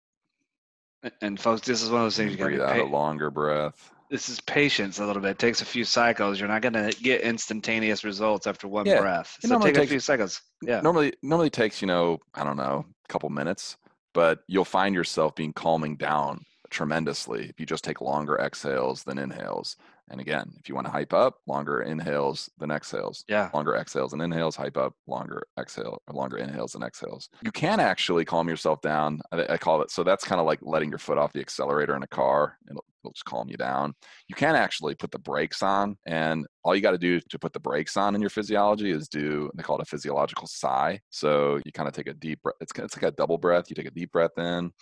and 1.21 1.41
folks, 1.41 1.67
this 1.67 1.83
is 1.83 1.91
one 1.91 2.01
of 2.01 2.07
those 2.07 2.17
things 2.17 2.33
you 2.33 2.37
can 2.37 2.47
breathe 2.47 2.61
out 2.61 2.79
a 2.79 2.85
longer 2.85 3.31
breath. 3.31 3.91
This 4.11 4.29
is 4.29 4.41
patience 4.41 4.99
a 4.99 5.07
little 5.07 5.23
bit. 5.23 5.33
It 5.33 5.39
takes 5.39 5.63
a 5.63 5.65
few 5.65 5.85
cycles. 5.85 6.41
You're 6.41 6.49
not 6.49 6.63
going 6.63 6.73
to 6.73 6.91
get 7.01 7.21
instantaneous 7.21 8.03
results 8.03 8.47
after 8.47 8.67
one 8.67 8.85
yeah. 8.87 9.01
breath. 9.01 9.37
So 9.41 9.59
take 9.61 9.75
takes, 9.75 9.87
a 9.87 9.89
few 9.89 10.01
cycles. 10.01 10.41
Yeah. 10.63 10.81
Normally, 10.81 11.13
normally 11.23 11.51
takes 11.51 11.81
you 11.81 11.87
know 11.87 12.19
I 12.35 12.43
don't 12.43 12.57
know 12.57 12.85
a 13.05 13.09
couple 13.13 13.29
minutes, 13.31 13.77
but 14.13 14.41
you'll 14.49 14.65
find 14.65 14.95
yourself 14.95 15.37
being 15.37 15.53
calming 15.53 15.97
down 15.97 16.45
tremendously 16.71 17.49
if 17.49 17.61
you 17.61 17.67
just 17.67 17.85
take 17.85 18.01
longer 18.01 18.39
exhales 18.39 19.05
than 19.05 19.19
inhales. 19.19 19.77
And 20.11 20.21
again, 20.21 20.53
if 20.59 20.69
you 20.69 20.75
want 20.75 20.87
to 20.89 20.91
hype 20.91 21.13
up, 21.13 21.37
longer 21.47 21.83
inhales 21.83 22.51
than 22.59 22.71
exhales. 22.71 23.25
Yeah. 23.29 23.49
Longer 23.55 23.77
exhales 23.77 24.13
and 24.13 24.21
inhales, 24.21 24.57
hype 24.57 24.77
up, 24.77 24.95
longer 25.07 25.45
exhale 25.59 26.03
or 26.09 26.15
longer 26.15 26.37
inhales 26.37 26.75
and 26.75 26.83
exhales. 26.83 27.29
You 27.43 27.53
can 27.53 27.79
actually 27.79 28.25
calm 28.25 28.49
yourself 28.49 28.81
down. 28.81 29.21
I, 29.31 29.55
I 29.55 29.57
call 29.57 29.83
it 29.83 29.91
so 29.91 30.03
that's 30.03 30.25
kind 30.25 30.41
of 30.41 30.47
like 30.47 30.59
letting 30.63 30.91
your 30.91 30.99
foot 30.99 31.17
off 31.17 31.33
the 31.33 31.41
accelerator 31.41 31.95
in 31.95 32.03
a 32.03 32.09
car. 32.09 32.59
It'll, 32.69 32.85
it'll 33.05 33.13
just 33.13 33.25
calm 33.25 33.49
you 33.49 33.57
down. 33.57 33.95
You 34.29 34.35
can 34.35 34.57
actually 34.57 34.97
put 34.97 35.13
the 35.13 35.19
brakes 35.19 35.63
on, 35.63 35.97
and 36.07 36.47
all 36.65 36.75
you 36.75 36.83
got 36.83 36.91
to 36.91 36.99
do 36.99 37.21
to 37.21 37.39
put 37.39 37.53
the 37.53 37.61
brakes 37.61 37.97
on 37.97 38.15
in 38.15 38.21
your 38.21 38.31
physiology 38.31 38.91
is 38.91 39.09
do 39.09 39.51
they 39.55 39.63
call 39.63 39.77
it 39.77 39.83
a 39.83 39.87
physiological 39.87 40.49
sigh. 40.49 41.01
So 41.11 41.61
you 41.65 41.73
kind 41.73 41.89
of 41.89 41.95
take 41.95 42.09
a 42.09 42.15
deep 42.15 42.43
breath. 42.43 42.57
It's 42.61 42.73
it's 42.77 42.97
like 42.97 43.13
a 43.13 43.17
double 43.17 43.39
breath. 43.39 43.71
You 43.71 43.77
take 43.77 43.87
a 43.87 43.93
deep 43.93 44.11
breath 44.11 44.37
in, 44.39 44.73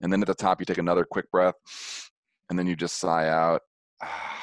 and 0.00 0.12
then 0.12 0.20
at 0.20 0.26
the 0.26 0.34
top 0.34 0.60
you 0.60 0.66
take 0.66 0.78
another 0.78 1.04
quick 1.04 1.30
breath, 1.30 1.54
and 2.50 2.58
then 2.58 2.66
you 2.66 2.74
just 2.74 2.98
sigh 2.98 3.28
out. 3.28 3.62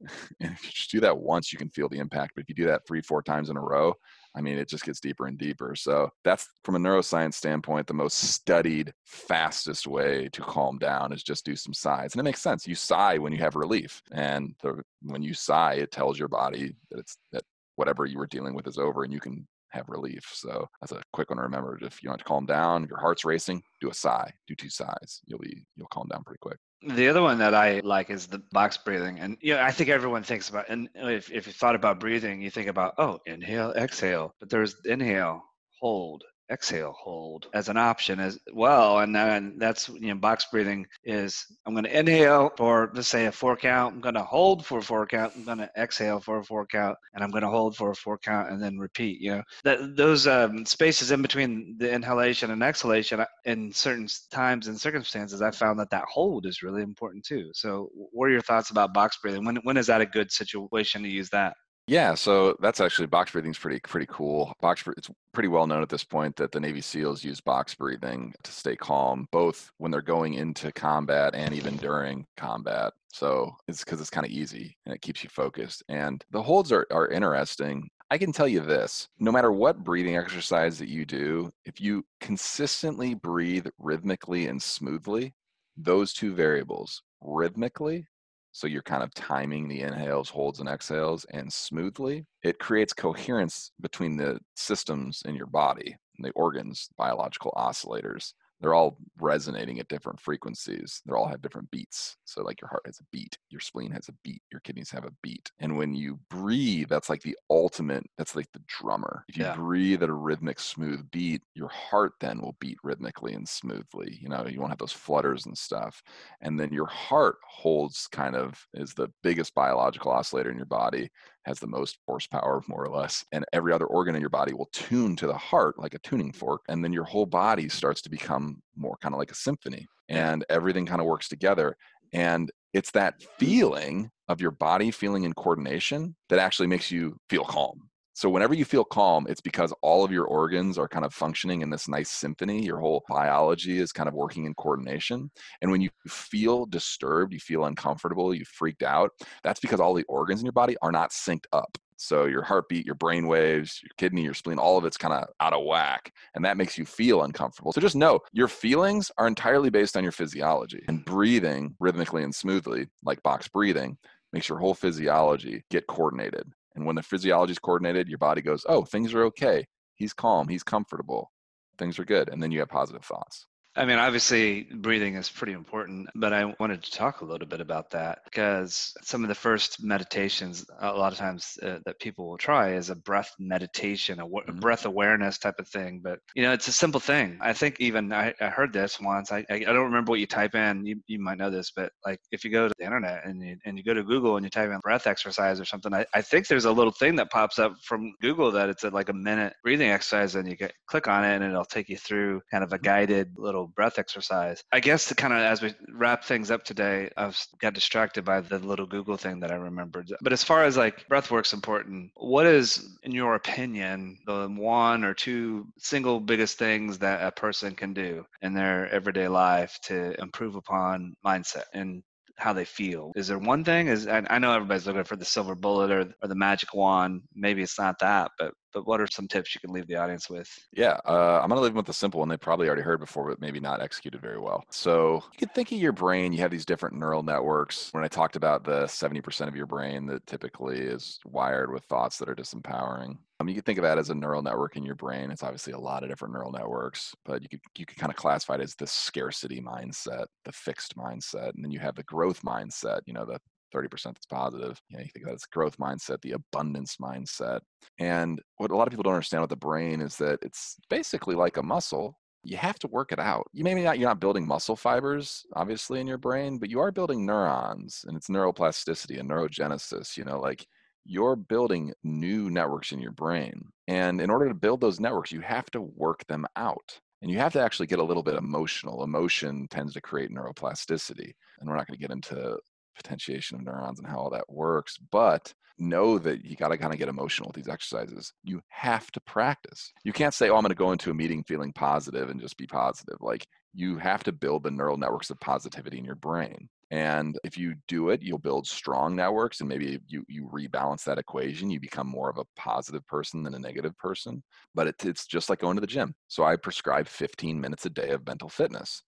and 0.40 0.52
if 0.52 0.64
you 0.64 0.70
just 0.70 0.90
do 0.90 1.00
that 1.00 1.18
once, 1.18 1.52
you 1.52 1.58
can 1.58 1.70
feel 1.70 1.88
the 1.88 1.98
impact. 1.98 2.32
But 2.34 2.42
if 2.42 2.48
you 2.48 2.54
do 2.54 2.66
that 2.66 2.86
three, 2.86 3.00
four 3.00 3.22
times 3.22 3.50
in 3.50 3.56
a 3.56 3.60
row, 3.60 3.94
I 4.36 4.40
mean, 4.40 4.58
it 4.58 4.68
just 4.68 4.84
gets 4.84 5.00
deeper 5.00 5.26
and 5.26 5.38
deeper. 5.38 5.74
So 5.76 6.10
that's 6.24 6.48
from 6.64 6.74
a 6.74 6.78
neuroscience 6.78 7.34
standpoint, 7.34 7.86
the 7.86 7.94
most 7.94 8.18
studied, 8.18 8.92
fastest 9.04 9.86
way 9.86 10.28
to 10.32 10.42
calm 10.42 10.78
down 10.78 11.12
is 11.12 11.22
just 11.22 11.44
do 11.44 11.54
some 11.54 11.74
sighs. 11.74 12.12
And 12.12 12.20
it 12.20 12.24
makes 12.24 12.42
sense. 12.42 12.66
You 12.66 12.74
sigh 12.74 13.18
when 13.18 13.32
you 13.32 13.38
have 13.38 13.54
relief. 13.54 14.02
And 14.12 14.54
the, 14.62 14.82
when 15.02 15.22
you 15.22 15.34
sigh, 15.34 15.74
it 15.74 15.92
tells 15.92 16.18
your 16.18 16.28
body 16.28 16.74
that 16.90 16.98
it's 16.98 17.16
that 17.32 17.42
whatever 17.76 18.06
you 18.06 18.18
were 18.18 18.26
dealing 18.26 18.54
with 18.54 18.66
is 18.66 18.78
over 18.78 19.04
and 19.04 19.12
you 19.12 19.20
can 19.20 19.46
have 19.74 19.88
relief. 19.88 20.30
So 20.32 20.68
that's 20.80 20.92
a 20.92 21.02
quick 21.12 21.30
one 21.30 21.36
to 21.38 21.42
remember. 21.42 21.78
If 21.82 22.02
you 22.02 22.08
want 22.08 22.20
to 22.20 22.24
calm 22.24 22.46
down, 22.46 22.86
your 22.88 22.98
heart's 22.98 23.24
racing, 23.24 23.62
do 23.80 23.90
a 23.90 23.94
sigh, 23.94 24.32
do 24.46 24.54
two 24.54 24.70
sighs. 24.70 25.20
You'll 25.26 25.40
be 25.40 25.64
you'll 25.76 25.88
calm 25.88 26.08
down 26.10 26.24
pretty 26.24 26.38
quick. 26.40 26.58
The 26.86 27.08
other 27.08 27.22
one 27.22 27.38
that 27.38 27.54
I 27.54 27.80
like 27.80 28.10
is 28.10 28.26
the 28.26 28.42
box 28.52 28.76
breathing. 28.76 29.18
And 29.18 29.38
you 29.40 29.54
know, 29.54 29.62
I 29.62 29.70
think 29.70 29.90
everyone 29.90 30.22
thinks 30.22 30.48
about 30.48 30.68
and 30.68 30.88
if, 30.94 31.30
if 31.30 31.46
you 31.46 31.52
thought 31.52 31.74
about 31.74 32.00
breathing, 32.00 32.42
you 32.42 32.50
think 32.50 32.68
about, 32.68 32.94
oh, 32.98 33.20
inhale, 33.26 33.72
exhale. 33.72 34.34
But 34.40 34.50
there's 34.50 34.76
inhale, 34.84 35.42
hold, 35.80 36.24
exhale 36.50 36.94
hold 36.98 37.46
as 37.54 37.68
an 37.68 37.76
option 37.76 38.20
as 38.20 38.38
well 38.52 38.98
and 38.98 39.14
then 39.14 39.56
that's 39.58 39.88
you 39.88 40.08
know 40.08 40.14
box 40.14 40.46
breathing 40.50 40.86
is 41.04 41.46
i'm 41.66 41.72
going 41.72 41.84
to 41.84 41.98
inhale 41.98 42.50
for 42.56 42.90
let's 42.94 43.08
say 43.08 43.26
a 43.26 43.32
four 43.32 43.56
count 43.56 43.94
i'm 43.94 44.00
going 44.00 44.14
to 44.14 44.22
hold 44.22 44.64
for 44.64 44.78
a 44.78 44.82
four 44.82 45.06
count 45.06 45.32
i'm 45.36 45.44
going 45.44 45.58
to 45.58 45.70
exhale 45.78 46.20
for 46.20 46.38
a 46.38 46.44
four 46.44 46.66
count 46.66 46.96
and 47.14 47.24
i'm 47.24 47.30
going 47.30 47.42
to 47.42 47.48
hold 47.48 47.74
for 47.76 47.90
a 47.90 47.94
four 47.94 48.18
count 48.18 48.50
and 48.50 48.62
then 48.62 48.78
repeat 48.78 49.20
you 49.20 49.30
know? 49.30 49.42
That 49.64 49.96
those 49.96 50.26
um, 50.26 50.66
spaces 50.66 51.10
in 51.10 51.22
between 51.22 51.76
the 51.78 51.90
inhalation 51.90 52.50
and 52.50 52.62
exhalation 52.62 53.20
uh, 53.20 53.26
in 53.44 53.72
certain 53.72 54.06
times 54.30 54.68
and 54.68 54.78
circumstances 54.78 55.40
i 55.40 55.50
found 55.50 55.78
that 55.78 55.90
that 55.90 56.04
hold 56.12 56.46
is 56.46 56.62
really 56.62 56.82
important 56.82 57.24
too. 57.24 57.50
So 57.54 57.90
what 57.94 58.26
are 58.26 58.32
your 58.32 58.40
thoughts 58.40 58.70
about 58.70 58.94
box 58.94 59.18
breathing? 59.22 59.44
When 59.44 59.56
when 59.56 59.76
is 59.76 59.86
that 59.86 60.00
a 60.00 60.06
good 60.06 60.30
situation 60.30 61.02
to 61.02 61.08
use 61.08 61.30
that 61.30 61.54
yeah, 61.86 62.14
so 62.14 62.56
that's 62.60 62.80
actually 62.80 63.06
box 63.08 63.32
breathing 63.32 63.50
is 63.50 63.58
pretty 63.58 63.80
pretty 63.80 64.06
cool. 64.08 64.54
Box 64.62 64.84
it's 64.96 65.10
pretty 65.32 65.48
well 65.48 65.66
known 65.66 65.82
at 65.82 65.90
this 65.90 66.04
point 66.04 66.34
that 66.36 66.50
the 66.50 66.60
Navy 66.60 66.80
SEALs 66.80 67.22
use 67.22 67.40
box 67.42 67.74
breathing 67.74 68.32
to 68.42 68.52
stay 68.52 68.74
calm, 68.74 69.28
both 69.30 69.70
when 69.76 69.90
they're 69.90 70.00
going 70.00 70.34
into 70.34 70.72
combat 70.72 71.34
and 71.34 71.52
even 71.52 71.76
during 71.76 72.26
combat. 72.38 72.94
So 73.12 73.54
it's 73.68 73.84
because 73.84 74.00
it's 74.00 74.10
kind 74.10 74.24
of 74.24 74.32
easy 74.32 74.76
and 74.86 74.94
it 74.94 75.02
keeps 75.02 75.22
you 75.22 75.28
focused. 75.28 75.82
And 75.88 76.24
the 76.30 76.42
holds 76.42 76.72
are 76.72 76.86
are 76.90 77.08
interesting. 77.08 77.90
I 78.10 78.16
can 78.16 78.32
tell 78.32 78.48
you 78.48 78.60
this 78.60 79.08
no 79.18 79.30
matter 79.30 79.52
what 79.52 79.84
breathing 79.84 80.16
exercise 80.16 80.78
that 80.78 80.88
you 80.88 81.04
do, 81.04 81.50
if 81.66 81.82
you 81.82 82.04
consistently 82.20 83.14
breathe 83.14 83.66
rhythmically 83.78 84.46
and 84.46 84.62
smoothly, 84.62 85.34
those 85.76 86.14
two 86.14 86.34
variables, 86.34 87.02
rhythmically 87.20 88.06
so 88.54 88.68
you're 88.68 88.82
kind 88.82 89.02
of 89.02 89.12
timing 89.14 89.66
the 89.66 89.80
inhales, 89.80 90.30
holds, 90.30 90.60
and 90.60 90.68
exhales 90.68 91.26
and 91.32 91.52
smoothly. 91.52 92.24
It 92.44 92.60
creates 92.60 92.92
coherence 92.92 93.72
between 93.80 94.16
the 94.16 94.38
systems 94.54 95.22
in 95.26 95.34
your 95.34 95.48
body, 95.48 95.96
the 96.20 96.30
organs, 96.30 96.88
biological 96.96 97.52
oscillators. 97.56 98.32
They're 98.60 98.74
all 98.74 98.96
resonating 99.20 99.78
at 99.80 99.88
different 99.88 100.20
frequencies. 100.20 101.02
They 101.06 101.14
all 101.14 101.28
have 101.28 101.42
different 101.42 101.70
beats. 101.70 102.16
So, 102.24 102.42
like 102.42 102.60
your 102.60 102.68
heart 102.68 102.82
has 102.86 102.98
a 103.00 103.04
beat, 103.12 103.36
your 103.50 103.60
spleen 103.60 103.90
has 103.90 104.08
a 104.08 104.14
beat, 104.22 104.42
your 104.50 104.60
kidneys 104.60 104.90
have 104.90 105.04
a 105.04 105.12
beat. 105.22 105.50
And 105.58 105.76
when 105.76 105.94
you 105.94 106.18
breathe, 106.30 106.88
that's 106.88 107.10
like 107.10 107.22
the 107.22 107.36
ultimate, 107.50 108.04
that's 108.16 108.36
like 108.36 108.50
the 108.52 108.62
drummer. 108.66 109.24
If 109.28 109.36
you 109.36 109.44
yeah. 109.44 109.54
breathe 109.54 110.02
at 110.02 110.08
a 110.08 110.14
rhythmic, 110.14 110.60
smooth 110.60 111.10
beat, 111.10 111.42
your 111.54 111.68
heart 111.68 112.12
then 112.20 112.40
will 112.40 112.56
beat 112.60 112.78
rhythmically 112.82 113.34
and 113.34 113.48
smoothly. 113.48 114.18
You 114.20 114.28
know, 114.28 114.46
you 114.46 114.60
won't 114.60 114.72
have 114.72 114.78
those 114.78 114.92
flutters 114.92 115.46
and 115.46 115.56
stuff. 115.56 116.02
And 116.40 116.58
then 116.58 116.72
your 116.72 116.86
heart 116.86 117.36
holds 117.48 118.06
kind 118.06 118.36
of 118.36 118.66
is 118.74 118.94
the 118.94 119.08
biggest 119.22 119.54
biological 119.54 120.12
oscillator 120.12 120.50
in 120.50 120.56
your 120.56 120.66
body 120.66 121.10
has 121.44 121.58
the 121.58 121.66
most 121.66 121.98
horsepower, 122.06 122.62
more 122.68 122.84
or 122.84 122.88
less. 122.88 123.24
And 123.32 123.44
every 123.52 123.72
other 123.72 123.86
organ 123.86 124.14
in 124.14 124.20
your 124.20 124.30
body 124.30 124.52
will 124.52 124.68
tune 124.72 125.16
to 125.16 125.26
the 125.26 125.36
heart 125.36 125.78
like 125.78 125.94
a 125.94 125.98
tuning 125.98 126.28
mm-hmm. 126.30 126.38
fork. 126.38 126.62
And 126.68 126.82
then 126.84 126.92
your 126.92 127.04
whole 127.04 127.26
body 127.26 127.68
starts 127.68 128.02
to 128.02 128.10
become 128.10 128.62
more 128.76 128.96
kind 129.02 129.14
of 129.14 129.18
like 129.18 129.30
a 129.30 129.36
symphony. 129.36 129.86
And 130.08 130.44
everything 130.48 130.86
kind 130.86 131.00
of 131.00 131.06
works 131.06 131.28
together. 131.28 131.76
And 132.12 132.50
it's 132.72 132.90
that 132.92 133.20
mm-hmm. 133.20 133.44
feeling 133.44 134.10
of 134.28 134.40
your 134.40 134.50
body 134.50 134.90
feeling 134.90 135.24
in 135.24 135.34
coordination 135.34 136.16
that 136.28 136.38
actually 136.38 136.68
makes 136.68 136.90
you 136.90 137.16
feel 137.28 137.44
calm. 137.44 137.88
So 138.16 138.30
whenever 138.30 138.54
you 138.54 138.64
feel 138.64 138.84
calm, 138.84 139.26
it's 139.28 139.40
because 139.40 139.74
all 139.82 140.04
of 140.04 140.12
your 140.12 140.24
organs 140.24 140.78
are 140.78 140.86
kind 140.86 141.04
of 141.04 141.12
functioning 141.12 141.62
in 141.62 141.70
this 141.70 141.88
nice 141.88 142.10
symphony. 142.10 142.64
Your 142.64 142.78
whole 142.78 143.04
biology 143.08 143.78
is 143.78 143.90
kind 143.90 144.08
of 144.08 144.14
working 144.14 144.44
in 144.44 144.54
coordination. 144.54 145.32
And 145.60 145.72
when 145.72 145.80
you 145.80 145.90
feel 146.06 146.64
disturbed, 146.64 147.32
you 147.32 147.40
feel 147.40 147.64
uncomfortable, 147.64 148.32
you 148.32 148.44
freaked 148.44 148.84
out, 148.84 149.10
that's 149.42 149.58
because 149.58 149.80
all 149.80 149.94
the 149.94 150.04
organs 150.04 150.40
in 150.40 150.46
your 150.46 150.52
body 150.52 150.76
are 150.80 150.92
not 150.92 151.10
synced 151.10 151.46
up. 151.52 151.76
So 151.96 152.26
your 152.26 152.42
heartbeat, 152.42 152.86
your 152.86 152.94
brain 152.94 153.26
waves, 153.26 153.80
your 153.82 153.90
kidney, 153.98 154.22
your 154.22 154.34
spleen, 154.34 154.58
all 154.58 154.78
of 154.78 154.84
it's 154.84 154.96
kind 154.96 155.14
of 155.14 155.28
out 155.40 155.52
of 155.52 155.64
whack. 155.64 156.12
And 156.36 156.44
that 156.44 156.56
makes 156.56 156.78
you 156.78 156.84
feel 156.84 157.22
uncomfortable. 157.22 157.72
So 157.72 157.80
just 157.80 157.96
know 157.96 158.20
your 158.32 158.48
feelings 158.48 159.10
are 159.18 159.26
entirely 159.26 159.70
based 159.70 159.96
on 159.96 160.02
your 160.02 160.12
physiology. 160.12 160.84
And 160.86 161.04
breathing 161.04 161.74
rhythmically 161.80 162.22
and 162.22 162.34
smoothly, 162.34 162.86
like 163.04 163.22
box 163.24 163.48
breathing, 163.48 163.96
makes 164.32 164.48
your 164.48 164.58
whole 164.58 164.74
physiology 164.74 165.64
get 165.70 165.86
coordinated. 165.88 166.44
And 166.74 166.84
when 166.84 166.96
the 166.96 167.02
physiology 167.02 167.52
is 167.52 167.58
coordinated, 167.58 168.08
your 168.08 168.18
body 168.18 168.42
goes, 168.42 168.64
oh, 168.68 168.84
things 168.84 169.14
are 169.14 169.24
okay. 169.24 169.66
He's 169.94 170.12
calm. 170.12 170.48
He's 170.48 170.62
comfortable. 170.62 171.30
Things 171.78 171.98
are 171.98 172.04
good. 172.04 172.28
And 172.28 172.42
then 172.42 172.50
you 172.50 172.60
have 172.60 172.68
positive 172.68 173.04
thoughts. 173.04 173.46
I 173.76 173.84
mean, 173.84 173.98
obviously, 173.98 174.68
breathing 174.72 175.16
is 175.16 175.28
pretty 175.28 175.52
important, 175.52 176.08
but 176.14 176.32
I 176.32 176.54
wanted 176.60 176.82
to 176.84 176.90
talk 176.92 177.20
a 177.20 177.24
little 177.24 177.46
bit 177.46 177.60
about 177.60 177.90
that 177.90 178.20
because 178.24 178.92
some 179.02 179.24
of 179.24 179.28
the 179.28 179.34
first 179.34 179.82
meditations, 179.82 180.64
a 180.80 180.92
lot 180.92 181.12
of 181.12 181.18
times 181.18 181.58
uh, 181.60 181.78
that 181.84 181.98
people 181.98 182.28
will 182.28 182.38
try, 182.38 182.74
is 182.74 182.90
a 182.90 182.94
breath 182.94 183.32
meditation, 183.40 184.20
a, 184.20 184.22
w- 184.22 184.46
mm-hmm. 184.46 184.60
breath 184.60 184.86
awareness 184.86 185.38
type 185.38 185.58
of 185.58 185.68
thing. 185.68 186.00
But 186.04 186.20
you 186.36 186.44
know, 186.44 186.52
it's 186.52 186.68
a 186.68 186.72
simple 186.72 187.00
thing. 187.00 187.36
I 187.40 187.52
think 187.52 187.80
even 187.80 188.12
I, 188.12 188.32
I 188.40 188.46
heard 188.46 188.72
this 188.72 189.00
once. 189.00 189.32
I, 189.32 189.44
I 189.50 189.58
don't 189.58 189.86
remember 189.86 190.10
what 190.10 190.20
you 190.20 190.26
type 190.26 190.54
in. 190.54 190.86
You, 190.86 191.00
you 191.08 191.18
might 191.18 191.38
know 191.38 191.50
this, 191.50 191.72
but 191.74 191.90
like 192.06 192.20
if 192.30 192.44
you 192.44 192.50
go 192.50 192.68
to 192.68 192.74
the 192.78 192.84
internet 192.84 193.26
and 193.26 193.42
you 193.42 193.56
and 193.64 193.76
you 193.76 193.82
go 193.82 193.94
to 193.94 194.04
Google 194.04 194.36
and 194.36 194.44
you 194.44 194.50
type 194.50 194.70
in 194.70 194.78
breath 194.80 195.08
exercise 195.08 195.58
or 195.58 195.64
something, 195.64 195.92
I, 195.92 196.06
I 196.14 196.22
think 196.22 196.46
there's 196.46 196.66
a 196.66 196.72
little 196.72 196.92
thing 196.92 197.16
that 197.16 197.30
pops 197.30 197.58
up 197.58 197.72
from 197.82 198.14
Google 198.20 198.52
that 198.52 198.68
it's 198.68 198.84
a, 198.84 198.90
like 198.90 199.08
a 199.08 199.14
minute 199.14 199.54
breathing 199.64 199.90
exercise, 199.90 200.36
and 200.36 200.48
you 200.48 200.56
get, 200.56 200.72
click 200.86 201.08
on 201.08 201.24
it 201.24 201.34
and 201.34 201.44
it'll 201.44 201.64
take 201.64 201.88
you 201.88 201.96
through 201.96 202.40
kind 202.52 202.62
of 202.62 202.72
a 202.72 202.76
mm-hmm. 202.76 202.84
guided 202.84 203.28
little 203.36 203.63
breath 203.66 203.98
exercise. 203.98 204.62
I 204.72 204.80
guess 204.80 205.06
to 205.06 205.14
kind 205.14 205.32
of 205.32 205.40
as 205.40 205.62
we 205.62 205.74
wrap 205.92 206.24
things 206.24 206.50
up 206.50 206.64
today, 206.64 207.10
I've 207.16 207.38
got 207.60 207.74
distracted 207.74 208.24
by 208.24 208.40
the 208.40 208.58
little 208.58 208.86
Google 208.86 209.16
thing 209.16 209.40
that 209.40 209.50
I 209.50 209.56
remembered. 209.56 210.12
But 210.20 210.32
as 210.32 210.42
far 210.42 210.64
as 210.64 210.76
like 210.76 211.06
breath 211.08 211.30
work's 211.30 211.52
important, 211.52 212.10
what 212.16 212.46
is, 212.46 212.98
in 213.02 213.12
your 213.12 213.34
opinion, 213.34 214.18
the 214.26 214.48
one 214.48 215.04
or 215.04 215.14
two 215.14 215.66
single 215.78 216.20
biggest 216.20 216.58
things 216.58 216.98
that 216.98 217.26
a 217.26 217.32
person 217.32 217.74
can 217.74 217.94
do 217.94 218.24
in 218.42 218.54
their 218.54 218.88
everyday 218.88 219.28
life 219.28 219.78
to 219.84 220.20
improve 220.20 220.54
upon 220.56 221.14
mindset 221.24 221.64
and 221.72 222.02
how 222.36 222.52
they 222.52 222.64
feel. 222.64 223.12
Is 223.14 223.28
there 223.28 223.38
one 223.38 223.64
thing? 223.64 223.88
Is 223.88 224.06
I, 224.06 224.38
know 224.38 224.52
everybody's 224.52 224.86
looking 224.86 225.04
for 225.04 225.16
the 225.16 225.24
silver 225.24 225.54
bullet 225.54 225.90
or, 225.90 226.12
or 226.22 226.28
the 226.28 226.34
magic 226.34 226.74
wand. 226.74 227.22
Maybe 227.34 227.62
it's 227.62 227.78
not 227.78 227.98
that, 228.00 228.32
but 228.38 228.54
but 228.74 228.86
what 228.86 229.00
are 229.00 229.06
some 229.06 229.28
tips 229.28 229.54
you 229.54 229.60
can 229.60 229.72
leave 229.72 229.86
the 229.86 229.96
audience 229.96 230.28
with? 230.28 230.48
Yeah, 230.72 230.98
uh, 231.06 231.40
I'm 231.42 231.48
going 231.48 231.58
to 231.58 231.62
leave 231.62 231.72
them 231.72 231.78
with 231.78 231.88
a 231.88 231.94
simple 231.94 232.20
one 232.20 232.28
they 232.28 232.36
probably 232.36 232.66
already 232.66 232.82
heard 232.82 233.00
before, 233.00 233.28
but 233.30 233.40
maybe 233.40 233.60
not 233.60 233.80
executed 233.80 234.20
very 234.20 234.38
well. 234.38 234.64
So 234.70 235.22
you 235.32 235.38
can 235.38 235.48
think 235.50 235.72
of 235.72 235.78
your 235.78 235.92
brain, 235.92 236.32
you 236.32 236.40
have 236.40 236.50
these 236.50 236.66
different 236.66 236.96
neural 236.96 237.22
networks. 237.22 237.88
When 237.92 238.04
I 238.04 238.08
talked 238.08 238.36
about 238.36 238.64
the 238.64 238.84
70% 238.84 239.48
of 239.48 239.56
your 239.56 239.66
brain 239.66 240.04
that 240.06 240.26
typically 240.26 240.80
is 240.80 241.20
wired 241.24 241.72
with 241.72 241.84
thoughts 241.84 242.18
that 242.18 242.28
are 242.28 242.34
disempowering, 242.34 243.16
um, 243.40 243.48
you 243.48 243.54
can 243.54 243.62
think 243.62 243.78
of 243.78 243.82
that 243.82 243.98
as 243.98 244.10
a 244.10 244.14
neural 244.14 244.42
network 244.42 244.76
in 244.76 244.84
your 244.84 244.94
brain. 244.94 245.30
It's 245.30 245.42
obviously 245.42 245.72
a 245.72 245.78
lot 245.78 246.02
of 246.02 246.08
different 246.08 246.34
neural 246.34 246.52
networks, 246.52 247.14
but 247.24 247.42
you 247.42 247.48
could 247.48 247.60
you 247.76 247.84
could 247.84 247.98
kind 247.98 248.10
of 248.10 248.16
classify 248.16 248.54
it 248.54 248.60
as 248.60 248.74
the 248.74 248.86
scarcity 248.86 249.60
mindset, 249.60 250.26
the 250.44 250.52
fixed 250.52 250.96
mindset, 250.96 251.54
and 251.54 251.64
then 251.64 251.72
you 251.72 251.80
have 251.80 251.96
the 251.96 252.04
growth 252.04 252.42
mindset. 252.42 253.00
You 253.06 253.14
know, 253.14 253.24
the 253.24 253.40
30% 253.74 254.04
that's 254.04 254.26
positive. 254.26 254.80
You 254.88 254.96
know, 254.96 255.02
you 255.02 255.10
think 255.12 255.26
that's 255.26 255.46
growth 255.46 255.76
mindset, 255.78 256.20
the 256.22 256.32
abundance 256.32 256.96
mindset. 257.00 257.60
And 257.98 258.40
what 258.56 258.70
a 258.70 258.76
lot 258.76 258.86
of 258.86 258.92
people 258.92 259.02
don't 259.02 259.14
understand 259.14 259.42
with 259.42 259.50
the 259.50 259.56
brain 259.56 260.00
is 260.00 260.16
that 260.18 260.38
it's 260.42 260.76
basically 260.88 261.34
like 261.34 261.56
a 261.56 261.62
muscle. 261.62 262.18
You 262.42 262.56
have 262.58 262.78
to 262.80 262.88
work 262.88 263.10
it 263.10 263.18
out. 263.18 263.46
You 263.52 263.64
maybe 263.64 263.82
not 263.82 263.98
you're 263.98 264.08
not 264.08 264.20
building 264.20 264.46
muscle 264.46 264.76
fibers, 264.76 265.44
obviously, 265.54 266.00
in 266.00 266.06
your 266.06 266.18
brain, 266.18 266.58
but 266.58 266.70
you 266.70 266.80
are 266.80 266.92
building 266.92 267.24
neurons 267.24 268.04
and 268.06 268.16
it's 268.16 268.28
neuroplasticity 268.28 269.18
and 269.18 269.30
neurogenesis, 269.30 270.16
you 270.16 270.24
know, 270.24 270.38
like 270.38 270.66
you're 271.04 271.36
building 271.36 271.92
new 272.02 272.50
networks 272.50 272.92
in 272.92 273.00
your 273.00 273.12
brain. 273.12 273.68
And 273.88 274.20
in 274.20 274.30
order 274.30 274.48
to 274.48 274.54
build 274.54 274.80
those 274.80 275.00
networks, 275.00 275.32
you 275.32 275.40
have 275.40 275.70
to 275.72 275.80
work 275.80 276.26
them 276.26 276.46
out. 276.56 276.98
And 277.22 277.30
you 277.30 277.38
have 277.38 277.52
to 277.54 277.60
actually 277.60 277.86
get 277.86 277.98
a 277.98 278.04
little 278.04 278.22
bit 278.22 278.34
emotional. 278.34 279.02
Emotion 279.02 279.66
tends 279.70 279.94
to 279.94 280.00
create 280.00 280.30
neuroplasticity. 280.30 281.32
And 281.58 281.68
we're 281.68 281.76
not 281.76 281.86
going 281.86 281.98
to 281.98 282.02
get 282.02 282.10
into 282.10 282.58
potentiation 282.94 283.56
of 283.56 283.64
neurons 283.64 283.98
and 283.98 284.08
how 284.08 284.18
all 284.18 284.30
that 284.30 284.48
works. 284.48 284.98
But 285.10 285.52
know 285.78 286.18
that 286.18 286.44
you 286.44 286.56
got 286.56 286.68
to 286.68 286.78
kind 286.78 286.92
of 286.92 286.98
get 286.98 287.08
emotional 287.08 287.48
with 287.48 287.56
these 287.56 287.72
exercises. 287.72 288.32
You 288.42 288.60
have 288.68 289.10
to 289.12 289.20
practice. 289.20 289.92
You 290.04 290.12
can't 290.12 290.34
say, 290.34 290.48
oh, 290.48 290.56
I'm 290.56 290.62
going 290.62 290.70
to 290.70 290.76
go 290.76 290.92
into 290.92 291.10
a 291.10 291.14
meeting 291.14 291.42
feeling 291.44 291.72
positive 291.72 292.30
and 292.30 292.40
just 292.40 292.56
be 292.56 292.66
positive. 292.66 293.16
Like 293.20 293.46
you 293.74 293.98
have 293.98 294.22
to 294.24 294.32
build 294.32 294.62
the 294.62 294.70
neural 294.70 294.96
networks 294.96 295.30
of 295.30 295.40
positivity 295.40 295.98
in 295.98 296.04
your 296.04 296.14
brain. 296.14 296.68
And 296.90 297.36
if 297.42 297.58
you 297.58 297.74
do 297.88 298.10
it, 298.10 298.22
you'll 298.22 298.38
build 298.38 298.68
strong 298.68 299.16
networks 299.16 299.60
and 299.60 299.68
maybe 299.68 299.98
you, 300.06 300.24
you 300.28 300.48
rebalance 300.52 301.02
that 301.04 301.18
equation. 301.18 301.70
You 301.70 301.80
become 301.80 302.06
more 302.06 302.30
of 302.30 302.38
a 302.38 302.44
positive 302.56 303.04
person 303.08 303.42
than 303.42 303.54
a 303.54 303.58
negative 303.58 303.96
person. 303.98 304.44
But 304.74 304.86
it, 304.88 305.04
it's 305.04 305.26
just 305.26 305.50
like 305.50 305.60
going 305.60 305.76
to 305.76 305.80
the 305.80 305.86
gym. 305.88 306.14
So 306.28 306.44
I 306.44 306.54
prescribe 306.54 307.08
15 307.08 307.60
minutes 307.60 307.86
a 307.86 307.90
day 307.90 308.10
of 308.10 308.26
mental 308.26 308.48
fitness. 308.48 309.02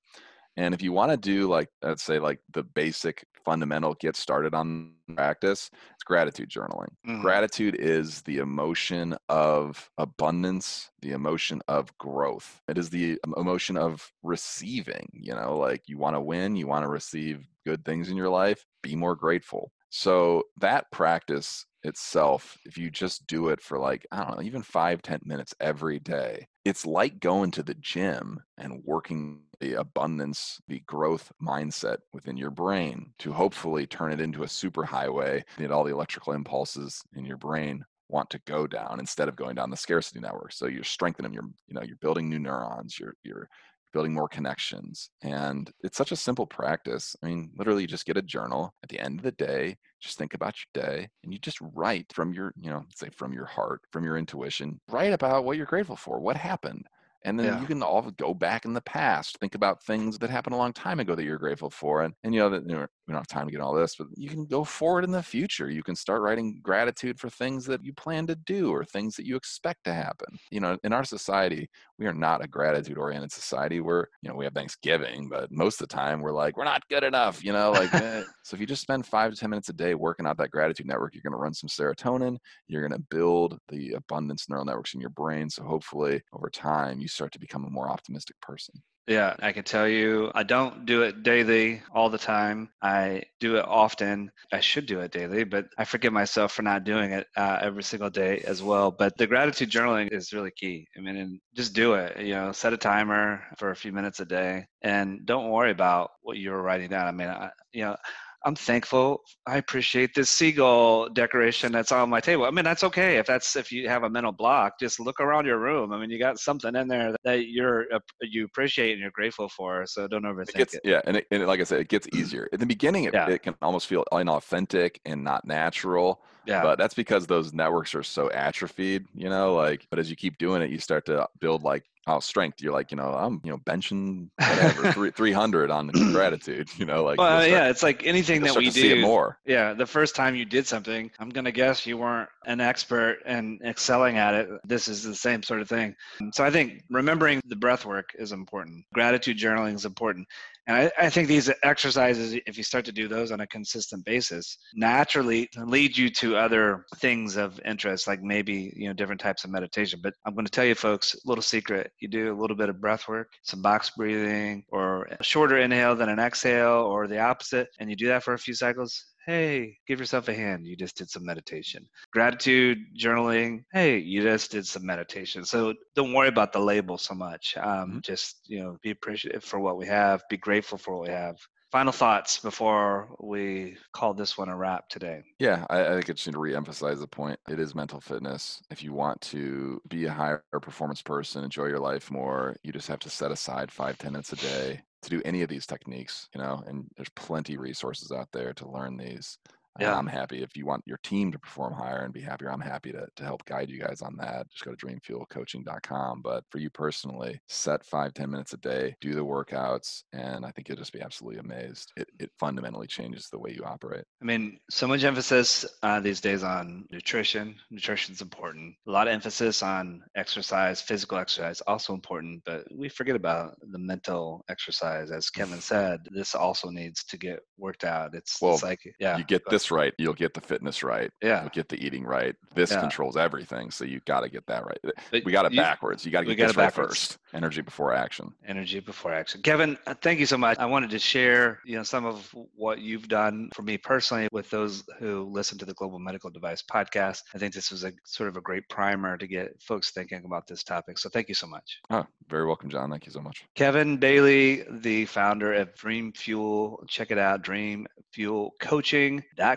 And 0.57 0.75
if 0.75 0.83
you 0.83 0.93
want 0.93 1.11
to 1.11 1.17
do 1.17 1.49
like, 1.49 1.69
let's 1.83 2.03
say, 2.03 2.19
like 2.19 2.41
the 2.53 2.63
basic 2.63 3.25
fundamental 3.45 3.95
get 4.01 4.17
started 4.17 4.55
on 4.55 4.93
practice, 5.15 5.71
it's 5.95 6.05
gratitude 6.05 6.49
journaling. 6.49 6.89
Mm-hmm. 7.07 7.21
Gratitude 7.21 7.77
is 7.79 8.23
the 8.23 8.39
emotion 8.39 9.17
of 9.29 9.89
abundance, 9.99 10.91
the 11.01 11.13
emotion 11.13 11.63
of 11.69 11.97
growth. 11.99 12.61
It 12.69 12.79
is 12.79 12.91
the 12.91 13.19
emotion 13.37 13.77
of 13.77 14.11
receiving. 14.23 15.09
You 15.13 15.35
know, 15.35 15.59
like 15.59 15.83
you 15.87 15.99
want 15.99 16.17
to 16.17 16.21
win, 16.21 16.57
you 16.57 16.67
want 16.67 16.85
to 16.85 16.89
receive 16.89 17.47
good 17.65 17.85
things 17.85 18.09
in 18.09 18.17
your 18.17 18.31
life, 18.31 18.65
be 18.83 18.97
more 18.97 19.15
grateful. 19.15 19.73
So 19.91 20.43
that 20.61 20.91
practice 20.91 21.65
itself, 21.85 22.59
if 22.65 22.77
you 22.77 22.91
just 22.91 23.27
do 23.27 23.49
it 23.49 23.61
for 23.61 23.79
like, 23.79 24.05
I 24.11 24.25
don't 24.25 24.37
know, 24.37 24.43
even 24.43 24.63
five, 24.63 25.01
ten 25.03 25.21
minutes 25.25 25.55
every 25.61 26.01
day, 26.01 26.49
it's 26.65 26.85
like 26.85 27.21
going 27.21 27.53
to 27.53 27.63
the 27.63 27.75
gym 27.75 28.41
and 28.59 28.83
working 28.85 29.43
the 29.61 29.75
abundance, 29.75 30.61
the 30.69 30.81
growth 30.81 31.33
mindset 31.43 31.99
within 32.13 32.37
your 32.37 32.51
brain 32.51 33.13
to 33.19 33.33
hopefully 33.33 33.87
turn 33.87 34.13
it 34.13 34.21
into 34.21 34.43
a 34.43 34.49
super 34.49 34.85
highway 34.85 35.45
that 35.59 35.71
all 35.71 35.85
the 35.85 35.93
electrical 35.93 36.33
impulses 36.33 37.03
in 37.15 37.25
your 37.25 37.37
brain 37.37 37.85
want 38.09 38.31
to 38.31 38.41
go 38.47 38.67
down 38.67 39.01
instead 39.01 39.29
of 39.29 39.37
going 39.37 39.57
down 39.57 39.71
the 39.71 39.77
scarcity 39.77 40.21
network. 40.21 40.53
So 40.53 40.67
you're 40.67 40.85
strengthening 40.85 41.33
your, 41.33 41.45
you 41.67 41.75
know, 41.75 41.83
you're 41.83 41.97
building 41.97 42.29
new 42.29 42.39
neurons, 42.39 42.99
you're 42.99 43.15
you're 43.25 43.49
building 43.93 44.13
more 44.13 44.29
connections. 44.29 45.09
And 45.23 45.71
it's 45.83 45.97
such 45.97 46.13
a 46.13 46.17
simple 46.17 46.47
practice. 46.47 47.17
I 47.23 47.27
mean, 47.29 47.51
literally 47.57 47.83
you 47.83 47.89
just 47.89 48.05
get 48.05 48.19
a 48.19 48.23
journal 48.23 48.75
at 48.83 48.91
the 48.91 49.01
end 49.01 49.21
of 49.21 49.25
the 49.25 49.33
day, 49.33 49.77
just 50.01 50.19
think 50.19 50.35
about 50.35 50.55
your 50.59 50.85
day 50.85 51.09
and 51.25 51.33
you 51.33 51.39
just 51.39 51.59
write 51.73 52.13
from 52.13 52.33
your, 52.33 52.53
you 52.57 52.69
know, 52.69 52.85
say 52.95 53.09
from 53.09 53.33
your 53.33 53.47
heart, 53.47 53.81
from 53.91 54.05
your 54.05 54.19
intuition, 54.19 54.79
write 54.91 55.15
about 55.15 55.45
what 55.45 55.57
you're 55.57 55.65
grateful 55.65 55.97
for, 55.97 56.21
what 56.21 56.37
happened. 56.37 56.85
And 57.27 57.39
then 57.39 57.47
yeah. 57.47 57.61
you 57.61 57.67
can 57.67 57.83
all 57.83 58.09
go 58.13 58.33
back 58.33 58.65
in 58.65 58.73
the 58.73 58.81
past, 58.81 59.37
think 59.41 59.57
about 59.57 59.83
things 59.83 60.17
that 60.19 60.31
happened 60.31 60.55
a 60.55 60.59
long 60.59 60.73
time 60.73 61.01
ago 61.01 61.17
that 61.17 61.25
you're 61.25 61.39
grateful 61.39 61.71
for. 61.71 62.03
And, 62.03 62.15
and 62.23 62.33
you 62.33 62.41
know, 62.41 62.51
that 62.51 62.63
you 62.69 62.77
know, 62.77 62.87
we 63.07 63.13
don't 63.13 63.21
have 63.21 63.29
time 63.29 63.47
to 63.47 63.53
get 63.53 63.61
all 63.61 63.75
this, 63.75 63.95
but 63.97 64.09
you 64.17 64.29
can 64.29 64.47
go 64.47 64.65
forward 64.65 65.05
in 65.05 65.13
the 65.13 65.23
future. 65.23 65.71
You 65.71 65.83
can 65.83 65.95
start 65.95 66.23
writing 66.23 66.61
gratitude 66.63 67.21
for 67.21 67.31
things 67.31 67.65
that 67.67 67.85
you 67.85 67.93
plan 67.93 68.27
to 68.27 68.35
do 68.35 68.71
or 68.71 68.85
things 68.85 69.15
that 69.17 69.27
you 69.27 69.37
expect 69.37 69.85
to 69.85 69.95
happen. 69.95 70.39
You 70.51 70.61
know, 70.61 70.77
in 70.83 70.93
our 70.93 71.05
society, 71.05 71.69
we 71.99 72.07
are 72.07 72.15
not 72.15 72.45
a 72.45 72.49
gratitude 72.49 72.99
oriented 72.99 73.31
society. 73.31 73.81
We're, 73.81 74.07
you 74.23 74.29
know, 74.29 74.35
we 74.35 74.45
have 74.45 74.55
Thanksgiving, 74.55 75.29
but 75.29 75.53
most 75.53 75.81
of 75.81 75.89
the 75.89 75.95
time 75.95 76.21
we're 76.21 76.33
like, 76.33 76.57
we're 76.57 76.65
not 76.65 76.87
good 76.89 77.05
enough, 77.05 77.45
you 77.45 77.53
know, 77.53 77.71
like, 77.71 77.95
eh. 77.95 78.25
so 78.43 78.55
if 78.55 78.61
you 78.61 78.67
just 78.67 78.83
spend 78.83 79.07
five 79.07 79.33
to 79.33 79.39
10 79.39 79.51
minutes 79.51 79.69
a 79.69 79.73
day 79.73 79.95
working 79.95 80.27
out 80.27 80.37
that 80.39 80.51
gratitude 80.51 80.87
network, 80.87 81.15
you're 81.15 81.23
going 81.23 81.33
to 81.33 81.39
run 81.39 81.55
some 81.55 81.69
serotonin, 81.69 82.37
you're 82.67 82.87
going 82.87 82.99
to 82.99 83.07
build 83.11 83.59
the 83.69 83.93
abundance 83.93 84.49
neural 84.49 84.65
networks 84.65 84.95
in 84.95 85.01
your 85.01 85.11
brain. 85.11 85.49
So 85.49 85.63
hopefully 85.63 86.23
over 86.33 86.51
time, 86.51 87.01
you 87.01 87.09
start 87.09 87.33
to 87.33 87.39
become 87.39 87.65
a 87.65 87.71
more 87.71 87.89
optimistic 87.89 88.41
person. 88.41 88.83
Yeah, 89.09 89.37
I 89.39 89.53
can 89.53 89.63
tell 89.63 89.87
you, 89.87 90.33
I 90.35 90.43
don't 90.43 90.85
do 90.85 91.03
it 91.03 91.23
daily 91.23 91.81
all 91.95 92.11
the 92.11 92.19
time. 92.19 92.71
I 92.83 93.23
do 93.39 93.55
it 93.57 93.65
often. 93.65 94.33
I 94.53 94.59
should 94.59 94.87
do 94.87 94.99
it 94.99 95.13
daily, 95.13 95.45
but 95.45 95.67
I 95.79 95.85
forgive 95.85 96.13
myself 96.13 96.51
for 96.53 96.63
not 96.63 96.83
doing 96.83 97.13
it 97.13 97.29
uh, 97.37 97.59
every 97.63 97.85
single 97.85 98.11
day 98.11 98.41
as 98.41 98.65
well. 98.65 98.91
But 98.91 99.17
the 99.17 99.29
gratitude 99.29 99.71
journaling 99.71 100.13
is 100.13 100.33
really 100.33 100.51
key. 100.51 100.89
I 100.97 101.01
mean, 101.01 101.17
and 101.17 101.41
just 101.55 101.73
do 101.73 101.95
it. 101.95 102.19
You 102.19 102.35
know, 102.35 102.51
set 102.51 102.73
a 102.73 102.77
timer 102.77 103.45
for 103.59 103.71
a 103.71 103.77
few 103.77 103.93
minutes 103.93 104.19
a 104.19 104.25
day, 104.25 104.67
and 104.83 105.25
don't 105.25 105.51
worry 105.51 105.71
about 105.71 106.11
what 106.23 106.39
you're 106.39 106.61
writing 106.61 106.89
down. 106.91 107.07
I 107.07 107.13
mean, 107.13 107.29
I, 107.29 107.51
you 107.73 107.85
know, 107.85 107.97
I'm 108.47 108.55
thankful. 108.55 109.23
I 109.45 109.57
appreciate 109.57 110.15
this 110.15 110.31
seagull 110.31 111.09
decoration 111.09 111.73
that's 111.73 111.91
on 111.91 112.09
my 112.09 112.21
table. 112.21 112.45
I 112.45 112.53
mean, 112.53 112.65
that's 112.65 112.85
okay 112.85 113.17
if 113.17 113.27
that's 113.27 113.57
if 113.57 113.73
you 113.73 113.89
have 113.89 114.05
a 114.05 114.09
mental 114.09 114.31
block. 114.31 114.75
Just 114.79 115.01
look 115.01 115.19
around 115.19 115.47
your 115.47 115.59
room. 115.59 115.93
I 115.93 115.99
mean, 115.99 116.11
you 116.11 116.19
got 116.21 116.39
something 116.39 116.77
in 116.77 116.87
there 116.87 117.17
that 117.25 117.49
you're 117.49 117.87
you 118.23 118.45
appreciate 118.45 118.93
and 118.93 119.01
you're 119.01 119.11
grateful 119.11 119.49
for. 119.49 119.85
So 119.87 120.07
don't 120.07 120.23
overthink 120.23 120.51
it. 120.51 120.57
Gets, 120.59 120.75
it. 120.75 120.83
Yeah, 120.85 121.01
and, 121.07 121.17
it, 121.17 121.27
and 121.33 121.45
like 121.49 121.59
I 121.59 121.65
said, 121.65 121.81
it 121.81 121.89
gets 121.89 122.07
easier. 122.15 122.49
In 122.53 122.61
the 122.61 122.67
beginning, 122.67 123.05
it, 123.05 123.15
yeah. 123.15 123.29
it 123.29 123.43
can 123.43 123.57
almost 123.63 123.89
feel 123.89 124.05
inauthentic 124.13 124.99
and 125.05 125.25
not 125.25 125.45
natural. 125.45 126.23
Yeah. 126.47 126.63
But 126.63 126.79
that's 126.79 126.95
because 126.95 127.27
those 127.27 127.53
networks 127.53 127.95
are 127.95 128.03
so 128.03 128.31
atrophied, 128.31 129.07
you 129.15 129.29
know, 129.29 129.55
like, 129.55 129.87
but 129.91 129.99
as 129.99 130.09
you 130.11 130.17
keep 130.17 130.39
doing 130.39 130.63
it, 130.63 130.71
you 130.71 130.79
start 130.79 131.07
to 131.07 131.29
build 131.41 131.63
like 131.63 131.85
oh 132.07 132.21
strength. 132.21 132.63
You're 132.63 132.73
like 132.73 132.91
you 132.91 132.97
know 132.97 133.15
i'm 133.15 133.41
you 133.45 133.51
know 133.51 133.59
benching 133.59 134.29
whatever 134.39 135.11
300 135.17 135.71
on 135.71 135.89
gratitude 136.13 136.69
you 136.77 136.87
know 136.87 137.05
like 137.05 137.19
well, 137.19 137.47
yeah 137.47 137.69
it's 137.69 137.83
like 137.83 138.07
anything 138.07 138.43
that 138.43 138.57
we 138.57 138.71
do 138.71 139.01
more. 139.01 139.39
Yeah 139.45 139.75
the 139.75 139.87
first 139.87 140.15
time 140.15 140.35
you 140.35 140.45
did 140.45 140.67
something 140.67 141.11
i'm 141.19 141.31
gonna 141.31 141.53
guess 141.53 141.87
you 141.87 141.99
weren't 141.99 142.29
an 142.47 142.61
expert 142.61 143.19
and 143.27 143.61
excelling 143.63 144.19
at 144.19 144.35
it. 144.35 144.49
This 144.65 144.89
is 144.89 145.03
the 145.03 145.15
same 145.15 145.43
sort 145.43 145.61
of 145.61 145.69
thing. 145.69 145.97
So 146.33 146.45
i 146.45 146.51
think 146.51 146.85
remembering 146.91 147.41
the 147.47 147.57
breath 147.57 147.85
work 147.85 148.11
is 148.19 148.33
important. 148.33 148.85
Gratitude 148.93 149.39
journaling 149.39 149.75
is 149.75 149.85
important 149.85 150.29
and 150.67 150.77
I, 150.77 151.07
I, 151.07 151.11
think 151.11 151.29
these 151.29 151.51
exercises, 151.63 152.35
if 152.47 152.57
you 152.59 152.65
start 152.65 152.85
to 152.87 152.93
do 152.93 153.07
those 153.07 153.31
on 153.31 153.41
a 153.41 153.47
consistent 153.47 154.05
basis, 154.05 154.59
naturally 154.75 155.49
lead 155.57 155.97
you 155.97 156.11
to 156.11 156.37
other 156.37 156.85
things 156.97 157.37
of 157.37 157.61
interest, 157.65 158.07
like 158.07 158.23
maybe 158.23 158.73
you 158.77 158.89
know 158.89 158.95
different 158.95 159.21
types 159.21 159.45
of 159.45 159.51
meditation. 159.51 160.01
But 160.03 160.15
I'm 160.25 160.35
going 160.35 160.47
to 160.47 160.51
tell 160.51 160.65
you, 160.65 160.75
folks, 160.75 161.15
a 161.15 161.19
little 161.29 161.43
secret: 161.43 161.93
you 162.01 162.09
do 162.09 162.33
a 162.33 162.39
little 162.41 162.57
bit 162.57 162.69
of 162.69 162.81
breath 162.81 163.07
work, 163.09 163.29
some 163.43 163.63
box 163.63 163.91
breathing, 163.97 164.65
or 164.71 165.05
a 165.05 165.23
shorter 165.23 165.59
inhale 165.59 165.95
than 165.95 166.09
an 166.09 166.19
exhale, 166.19 166.83
or 166.83 167.07
the 167.07 167.21
opposite, 167.21 167.69
and 167.79 167.89
you 167.89 167.97
do 167.97 168.09
that 168.09 168.25
for 168.25 168.35
a 168.35 168.39
few 168.39 168.55
cycles 168.55 169.05
hey, 169.27 169.77
give 169.87 169.99
yourself 169.99 170.29
a 170.29 170.35
hand. 170.35 170.67
You 170.67 170.77
just 170.77 170.97
did 170.97 171.11
some 171.11 171.25
meditation. 171.25 171.87
Gratitude 172.13 172.79
journaling, 172.99 173.65
hey, 173.73 173.99
you 173.99 174.23
just 174.23 174.53
did 174.53 174.67
some 174.67 174.87
meditation. 174.87 175.45
So 175.45 175.75
don't 175.95 176.13
worry 176.13 176.29
about 176.29 176.53
the 176.53 176.61
label 176.61 176.97
so 176.97 177.15
much. 177.15 177.57
Um, 177.57 177.67
mm-hmm. 177.67 177.99
Just, 178.03 178.41
you 178.47 178.61
know, 178.61 178.79
be 178.83 178.91
appreciative 178.91 179.45
for 179.45 179.59
what 179.59 179.77
we 179.77 179.87
have, 179.87 180.23
be 180.31 180.37
grateful 180.37 180.79
for 180.79 180.97
what 180.97 181.09
we 181.09 181.13
have. 181.13 181.37
Final 181.73 181.93
thoughts 181.93 182.39
before 182.39 183.09
we 183.21 183.77
call 183.93 184.15
this 184.15 184.39
one 184.39 184.49
a 184.49 184.57
wrap 184.57 184.89
today. 184.89 185.21
Yeah, 185.41 185.67
I, 185.69 185.81
I 185.81 185.93
think 185.95 186.09
it's 186.09 186.25
to 186.25 186.39
re-emphasize 186.39 187.01
the 187.01 187.09
point. 187.09 187.41
It 187.51 187.59
is 187.59 187.75
mental 187.75 188.01
fitness. 188.01 188.63
If 188.71 188.85
you 188.85 188.93
want 188.93 189.21
to 189.23 189.83
be 189.89 190.05
a 190.05 190.13
higher 190.13 190.45
performance 190.63 191.03
person, 191.03 191.43
enjoy 191.43 191.67
your 191.67 191.81
life 191.81 192.09
more, 192.09 192.57
you 192.63 192.73
just 192.73 192.87
have 192.87 193.01
to 193.01 193.11
set 193.11 193.33
aside 193.33 193.73
five, 193.73 193.99
ten 193.99 194.13
minutes 194.13 194.33
a 194.33 194.37
day 194.37 194.83
to 195.03 195.11
do 195.11 195.23
any 195.25 195.43
of 195.43 195.49
these 195.49 195.67
techniques, 195.67 196.29
you 196.35 196.41
know, 196.41 196.63
and 196.67 196.87
there's 196.97 197.09
plenty 197.11 197.55
of 197.55 197.61
resources 197.61 198.13
out 198.13 198.29
there 198.33 198.53
to 198.55 198.69
learn 198.69 198.97
these 198.97 199.39
yeah. 199.81 199.97
I'm 199.97 200.07
happy 200.07 200.43
if 200.43 200.57
you 200.57 200.67
want 200.67 200.83
your 200.87 200.99
team 201.03 201.33
to 201.33 201.39
perform 201.39 201.73
higher 201.73 202.03
and 202.03 202.13
be 202.13 202.21
happier. 202.21 202.51
I'm 202.51 202.61
happy 202.61 202.93
to, 202.93 203.07
to 203.17 203.25
help 203.25 203.45
guide 203.45 203.71
you 203.71 203.81
guys 203.81 204.03
on 204.03 204.17
that. 204.19 204.49
Just 204.51 204.65
go 204.65 204.75
to 204.75 204.87
dreamfuelcoaching.com. 204.87 206.23
But 206.23 206.45
for 206.51 206.59
you 206.59 206.71
personally, 206.71 207.41
set 207.49 207.85
five 207.85 208.15
ten 208.15 208.31
minutes 208.31 208.53
a 208.53 208.59
day, 208.59 208.95
do 209.01 209.15
the 209.15 209.25
workouts, 209.25 210.03
and 210.13 210.45
I 210.45 210.51
think 210.51 210.69
you'll 210.69 210.79
just 210.79 210.93
be 210.93 211.01
absolutely 211.01 211.41
amazed. 211.41 211.93
It, 211.97 212.09
it 212.19 212.31
fundamentally 212.39 212.87
changes 212.87 213.29
the 213.31 213.39
way 213.39 213.53
you 213.53 213.65
operate. 213.65 214.05
I 214.23 214.25
mean, 214.25 214.59
so 214.71 214.87
much 214.87 215.05
emphasis 215.05 215.65
uh, 215.83 216.01
these 216.01 216.21
days 216.21 216.43
on 216.43 216.87
nutrition. 216.91 217.57
Nutrition 217.71 218.15
is 218.15 218.21
important. 218.21 218.75
A 218.87 218.91
lot 218.91 219.09
of 219.09 219.15
emphasis 219.15 219.63
on 219.63 220.03
exercise, 220.17 220.81
physical 220.81 221.19
exercise, 221.19 221.61
also 221.63 221.95
important. 221.95 222.43
But 222.45 222.65
we 222.75 222.89
forget 222.89 223.17
about 223.17 223.57
the 223.61 223.79
mental 223.79 224.45
exercise. 224.49 225.11
As 225.11 225.31
Kevin 225.31 225.61
said, 225.73 226.01
this 226.11 226.35
also 226.35 226.71
needs 226.71 227.05
to 227.05 227.19
get 227.19 227.41
worked 227.59 227.85
out. 227.85 228.15
It's, 228.15 228.41
well, 228.41 228.55
it's 228.55 228.63
like, 228.63 228.81
yeah. 228.99 229.17
You 229.17 229.25
get 229.25 229.43
this 229.51 229.66
right, 229.71 229.93
you'll 229.99 230.15
get 230.15 230.35
the 230.35 230.41
fitness 230.41 230.83
right. 230.83 231.11
Yeah. 231.23 231.43
You'll 231.43 231.51
get 231.51 231.69
the 231.69 231.85
eating 231.85 232.05
right. 232.05 232.35
This 232.55 232.71
yeah. 232.71 232.81
controls 232.81 233.17
everything. 233.17 233.71
So 233.71 233.85
you 233.85 234.01
got 234.07 234.21
to 234.21 234.29
get 234.29 234.47
that 234.47 234.65
right. 234.65 234.79
But 234.83 235.25
we 235.25 235.33
got 235.33 235.47
it 235.47 235.53
you, 235.53 235.61
backwards. 235.61 236.05
You 236.05 236.13
got 236.13 236.25
to 236.25 236.35
get 236.35 236.49
this 236.49 236.57
right 236.57 236.73
first. 236.73 237.19
Energy 237.35 237.61
before 237.61 237.93
action. 237.93 238.33
Energy 238.47 238.81
before 238.81 239.13
action. 239.13 239.43
Kevin, 239.43 239.77
uh, 239.87 239.95
thank 240.01 240.21
you 240.21 240.27
so 240.27 240.39
much. 240.39 240.59
I 240.59 240.67
wanted 240.67 240.91
to 240.91 240.99
share, 240.99 241.61
you 241.65 241.77
know, 241.77 241.83
some 241.83 242.07
of 242.07 242.35
what 242.55 242.81
you've 242.81 243.09
done 243.09 243.51
for 243.55 243.63
me 243.63 243.77
personally 243.77 244.29
with 244.33 244.49
those 244.51 244.85
who 244.99 245.29
listen 245.31 245.59
to 245.59 245.65
the 245.65 245.75
Global 245.75 245.99
Medical 245.99 246.31
Device 246.31 246.63
podcast. 246.63 247.23
I 247.35 247.39
think 247.39 247.53
this 247.53 247.71
was 247.71 247.85
a 247.85 247.93
sort 248.05 248.29
of 248.29 248.37
a 248.37 248.41
great 248.41 248.69
primer 248.69 249.19
to 249.19 249.27
get 249.27 249.61
folks 249.61 249.91
thinking 249.91 250.23
about 250.25 250.47
this 250.47 250.63
topic. 250.63 250.99
So 250.99 251.09
thank 251.09 251.29
you 251.29 251.35
so 251.35 251.47
much. 251.47 251.81
Oh, 251.91 252.07
very 252.29 252.47
welcome, 252.47 252.71
Jon. 252.71 252.91
Thank 252.91 253.07
you 253.07 253.13
so 253.13 253.21
much. 253.21 253.45
Kevin 253.55 253.99
Bailey, 253.99 254.65
the 254.71 255.05
founder 255.07 255.53
of 255.53 255.75
Dream 255.75 256.13
Fuel. 256.13 256.83
Check 256.89 257.11
it 257.11 257.19
out, 257.19 257.43
Dream 257.43 257.87
Fuel 258.13 258.55
Coaching. 258.61 258.97
dreamfuelcoaching.com 258.97 259.56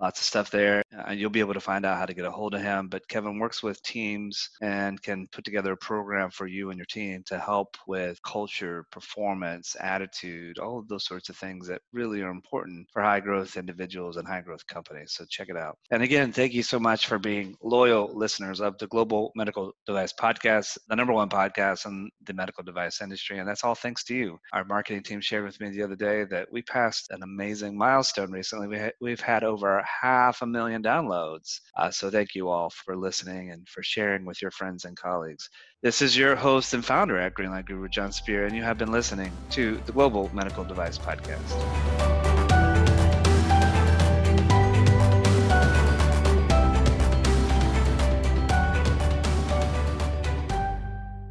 Lots 0.00 0.20
of 0.20 0.24
stuff 0.24 0.50
there. 0.50 0.82
Uh, 1.06 1.12
you'll 1.12 1.30
be 1.30 1.40
able 1.40 1.54
to 1.54 1.60
find 1.60 1.84
out 1.84 1.98
how 1.98 2.06
to 2.06 2.14
get 2.14 2.24
a 2.24 2.30
hold 2.30 2.54
of 2.54 2.62
him. 2.62 2.88
But 2.88 3.08
Kevin 3.08 3.38
works 3.38 3.62
with 3.62 3.82
teams 3.82 4.50
and 4.62 5.00
can 5.02 5.26
put 5.32 5.44
together 5.44 5.72
a 5.72 5.76
program 5.76 6.30
for 6.30 6.46
you 6.46 6.70
and 6.70 6.78
your 6.78 6.86
team 6.86 7.22
to 7.26 7.38
help 7.38 7.76
with 7.86 8.22
culture, 8.22 8.84
performance, 8.90 9.76
attitude, 9.80 10.58
all 10.58 10.78
of 10.78 10.88
those 10.88 11.04
sorts 11.04 11.28
of 11.28 11.36
things 11.36 11.66
that 11.68 11.80
really 11.92 12.22
are 12.22 12.30
important 12.30 12.86
for 12.92 13.02
high 13.02 13.20
growth 13.20 13.56
individuals 13.56 14.16
and 14.16 14.26
high 14.26 14.40
growth 14.40 14.66
companies. 14.66 15.12
So 15.12 15.24
check 15.28 15.48
it 15.48 15.56
out. 15.56 15.76
And 15.90 16.02
again, 16.02 16.32
thank 16.32 16.52
you 16.52 16.62
so 16.62 16.78
much 16.78 17.06
for 17.06 17.18
being 17.18 17.56
loyal 17.62 18.10
listeners 18.14 18.60
of 18.60 18.78
the 18.78 18.86
Global 18.86 19.32
Medical 19.34 19.72
Device 19.86 20.12
Podcast, 20.12 20.78
the 20.88 20.96
number 20.96 21.12
one 21.12 21.28
podcast 21.28 21.86
in 21.86 22.10
the 22.24 22.32
medical 22.32 22.64
device 22.64 23.00
industry. 23.00 23.38
And 23.38 23.48
that's 23.48 23.64
all 23.64 23.74
thanks 23.74 24.04
to 24.04 24.14
you. 24.14 24.38
Our 24.52 24.64
marketing 24.64 25.02
team 25.02 25.20
shared 25.20 25.44
with 25.44 25.60
me 25.60 25.70
the 25.70 25.82
other 25.82 25.96
day 25.96 26.24
that 26.24 26.48
we 26.52 26.62
passed 26.62 27.10
an 27.10 27.22
amazing 27.22 27.76
milestone 27.76 28.30
recently. 28.30 28.68
We 28.68 28.78
ha- 28.78 28.90
we've 29.00 29.20
had 29.28 29.44
over 29.44 29.84
half 29.84 30.40
a 30.40 30.46
million 30.46 30.82
downloads. 30.82 31.60
Uh, 31.76 31.90
so 31.90 32.10
thank 32.10 32.34
you 32.34 32.48
all 32.48 32.70
for 32.70 32.96
listening 32.96 33.50
and 33.50 33.68
for 33.68 33.82
sharing 33.82 34.24
with 34.24 34.40
your 34.40 34.50
friends 34.50 34.86
and 34.86 34.96
colleagues. 34.96 35.50
This 35.82 36.00
is 36.00 36.16
your 36.16 36.34
host 36.34 36.72
and 36.72 36.82
founder 36.82 37.18
at 37.18 37.34
Greenlight 37.34 37.66
Guru, 37.66 37.88
Jon 37.88 38.10
Speer, 38.10 38.46
and 38.46 38.56
you 38.56 38.62
have 38.62 38.78
been 38.78 38.90
listening 38.90 39.30
to 39.50 39.78
the 39.84 39.92
Global 39.92 40.30
Medical 40.32 40.64
Device 40.64 40.96
Podcast. 40.96 42.17